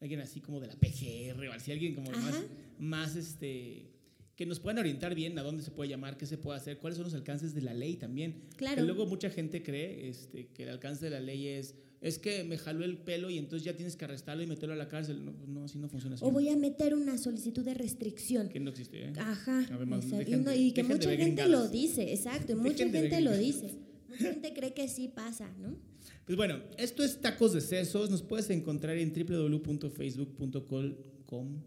alguien 0.00 0.20
así 0.20 0.40
como 0.40 0.60
de 0.60 0.66
la 0.66 0.74
PGR 0.74 1.48
o 1.48 1.52
así, 1.52 1.72
alguien 1.72 1.94
como 1.94 2.10
más, 2.10 2.44
más, 2.78 3.16
este, 3.16 3.92
que 4.36 4.46
nos 4.46 4.60
puedan 4.60 4.78
orientar 4.78 5.14
bien 5.14 5.38
a 5.38 5.42
dónde 5.42 5.62
se 5.62 5.70
puede 5.70 5.90
llamar, 5.90 6.16
qué 6.16 6.26
se 6.26 6.38
puede 6.38 6.58
hacer, 6.58 6.78
cuáles 6.78 6.96
son 6.96 7.04
los 7.04 7.14
alcances 7.14 7.54
de 7.54 7.60
la 7.62 7.74
ley 7.74 7.96
también. 7.96 8.42
Claro. 8.56 8.76
Que 8.76 8.82
luego 8.82 9.06
mucha 9.06 9.30
gente 9.30 9.62
cree 9.62 10.08
este, 10.08 10.48
que 10.48 10.62
el 10.64 10.70
alcance 10.70 11.04
de 11.04 11.10
la 11.10 11.20
ley 11.20 11.46
es, 11.48 11.74
es 12.00 12.18
que 12.18 12.42
me 12.42 12.56
jaló 12.58 12.84
el 12.84 12.96
pelo 12.98 13.30
y 13.30 13.38
entonces 13.38 13.64
ya 13.64 13.76
tienes 13.76 13.94
que 13.94 14.04
arrestarlo 14.06 14.42
y 14.42 14.46
meterlo 14.46 14.72
a 14.74 14.76
la 14.76 14.88
cárcel. 14.88 15.24
No, 15.24 15.32
pues 15.34 15.48
no 15.48 15.64
así 15.64 15.78
no 15.78 15.88
funciona 15.88 16.16
así. 16.16 16.24
O 16.24 16.30
voy 16.30 16.48
a 16.48 16.56
meter 16.56 16.94
una 16.94 17.18
solicitud 17.18 17.62
de 17.64 17.74
restricción. 17.74 18.48
Que 18.48 18.58
no 18.58 18.70
existe, 18.70 19.04
¿eh? 19.04 19.12
Ajá, 19.18 19.60
dejen 19.60 20.40
y, 20.40 20.44
no- 20.44 20.54
y 20.54 20.72
que 20.72 20.82
mucha 20.82 21.14
gente 21.14 21.46
lo 21.48 21.68
dice, 21.68 22.12
exacto, 22.12 22.52
y 22.52 22.54
mucha 22.56 22.84
Dejen 22.86 22.92
gente 22.92 23.20
lo 23.20 23.36
dice. 23.36 23.74
Mucha 24.08 24.32
gente 24.32 24.52
cree 24.54 24.72
que 24.74 24.88
sí 24.88 25.08
pasa, 25.08 25.52
¿no? 25.60 25.76
Pues 26.24 26.36
bueno, 26.36 26.60
esto 26.78 27.04
es 27.04 27.20
Tacos 27.20 27.52
de 27.52 27.60
Sesos. 27.60 28.10
Nos 28.10 28.22
puedes 28.22 28.48
encontrar 28.50 28.96
en 28.98 29.12
www.facebook.com. 29.12 31.62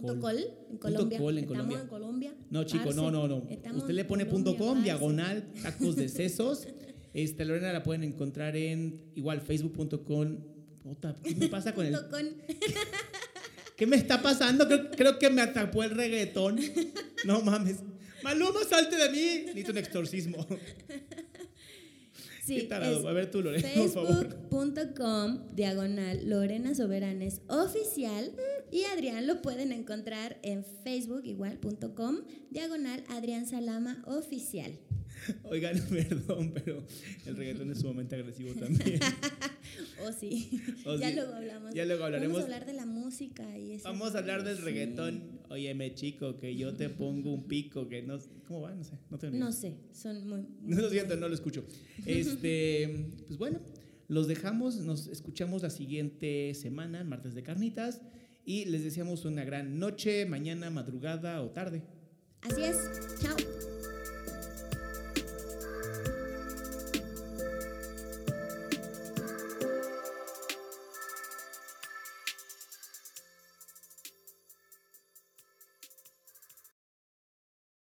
Punto 0.00 0.20
col, 0.20 0.38
en 0.38 0.78
Punto 0.78 0.80
Colombia. 0.80 1.18
col 1.18 1.38
en 1.38 1.44
Estamos 1.44 1.56
Colombia. 1.64 1.80
en 1.82 1.88
Colombia. 1.88 2.34
No, 2.50 2.64
chico, 2.64 2.84
parce. 2.84 2.96
no, 3.00 3.10
no, 3.10 3.28
no. 3.28 3.46
Estamos 3.48 3.82
Usted 3.82 3.94
le 3.94 4.04
pone 4.04 4.26
punto 4.26 4.56
com, 4.56 4.68
parce. 4.74 4.84
diagonal, 4.84 5.44
tacos 5.62 5.96
de 5.96 6.08
sesos. 6.20 6.66
Este, 7.14 7.44
Lorena 7.44 7.72
la 7.72 7.82
pueden 7.82 8.04
encontrar 8.04 8.56
en 8.56 9.10
igual 9.14 9.40
facebook.com. 9.40 10.38
¿Qué 11.24 11.34
me 11.34 11.48
pasa 11.48 11.74
con 11.74 11.86
el.? 11.86 11.96
¿Qué 13.76 13.86
me 13.86 13.96
está 13.96 14.22
pasando? 14.22 14.66
Creo, 14.66 14.90
creo 14.90 15.18
que 15.18 15.28
me 15.30 15.42
atrapó 15.42 15.82
el 15.82 15.90
reggaetón. 15.90 16.58
No 17.24 17.40
mames. 17.42 17.78
Maluma, 18.22 18.60
salte 18.68 18.96
de 18.96 19.10
mí. 19.10 19.42
Necesito 19.46 19.72
un 19.72 19.78
exorcismo. 19.78 20.46
Sí, 22.44 22.68
A 22.70 22.78
ver 23.12 23.30
tú, 23.30 23.42
Lorena, 23.42 23.68
por 23.74 23.90
favor. 23.90 24.28
Facebook.com 24.28 25.48
diagonal 25.54 26.28
Lorena 26.28 26.74
Soberanes 26.76 27.40
oficial 27.48 28.32
y 28.72 28.84
Adrián 28.84 29.26
lo 29.26 29.42
pueden 29.42 29.72
encontrar 29.72 30.38
en 30.42 30.64
Facebook 30.84 31.22
igual.com 31.24 32.16
diagonal 32.50 33.04
Adrián 33.08 33.46
Salama 33.46 34.02
oficial. 34.06 34.72
Oigan, 35.44 35.80
perdón, 35.90 36.52
pero 36.52 36.84
el 37.24 37.36
reggaetón 37.36 37.70
es 37.70 37.78
sumamente 37.80 38.14
agresivo 38.16 38.52
también. 38.54 39.00
Oh 40.02 40.12
sí, 40.12 40.62
Oh, 40.84 40.96
ya 40.96 41.08
sí. 41.08 41.14
luego 41.16 41.34
hablamos. 41.34 41.74
Ya 41.74 41.84
luego 41.84 42.04
hablaremos. 42.04 42.34
Vamos 42.36 42.50
a 42.50 42.54
hablar 42.54 42.66
de 42.66 42.72
la 42.74 42.86
música. 42.86 43.58
y 43.58 43.72
eso. 43.72 43.84
Vamos 43.88 44.14
a 44.14 44.18
hablar 44.18 44.44
del 44.44 44.58
reggaetón. 44.58 45.40
Óyeme, 45.50 45.92
chico, 45.94 46.38
que 46.38 46.54
yo 46.56 46.74
te 46.76 46.88
pongo 46.88 47.32
un 47.34 47.44
pico, 47.48 47.88
que 47.88 48.00
no... 48.02 48.18
¿Cómo 48.46 48.60
va? 48.62 48.74
No 48.74 48.84
sé. 48.84 48.92
No, 49.10 49.18
ni 49.30 49.38
No 49.38 49.52
sé, 49.52 49.76
son 49.92 50.28
muy... 50.28 50.46
No 50.62 50.80
lo 50.82 50.90
siento, 50.90 51.16
no 51.16 51.28
lo 51.28 51.34
escucho. 51.34 51.64
Este, 52.06 53.10
pues 53.26 53.38
bueno, 53.38 53.60
los 54.08 54.28
dejamos, 54.28 54.76
nos 54.76 55.08
escuchamos 55.08 55.62
la 55.62 55.70
siguiente 55.70 56.54
semana, 56.54 57.02
martes 57.04 57.34
de 57.34 57.42
carnitas, 57.42 58.00
y 58.46 58.64
les 58.64 58.84
deseamos 58.84 59.24
una 59.24 59.44
gran 59.44 59.78
noche, 59.78 60.24
mañana, 60.24 60.70
madrugada 60.70 61.42
o 61.42 61.50
tarde. 61.50 61.82
Así 62.42 62.62
es. 62.62 62.78
Chao. 63.20 63.36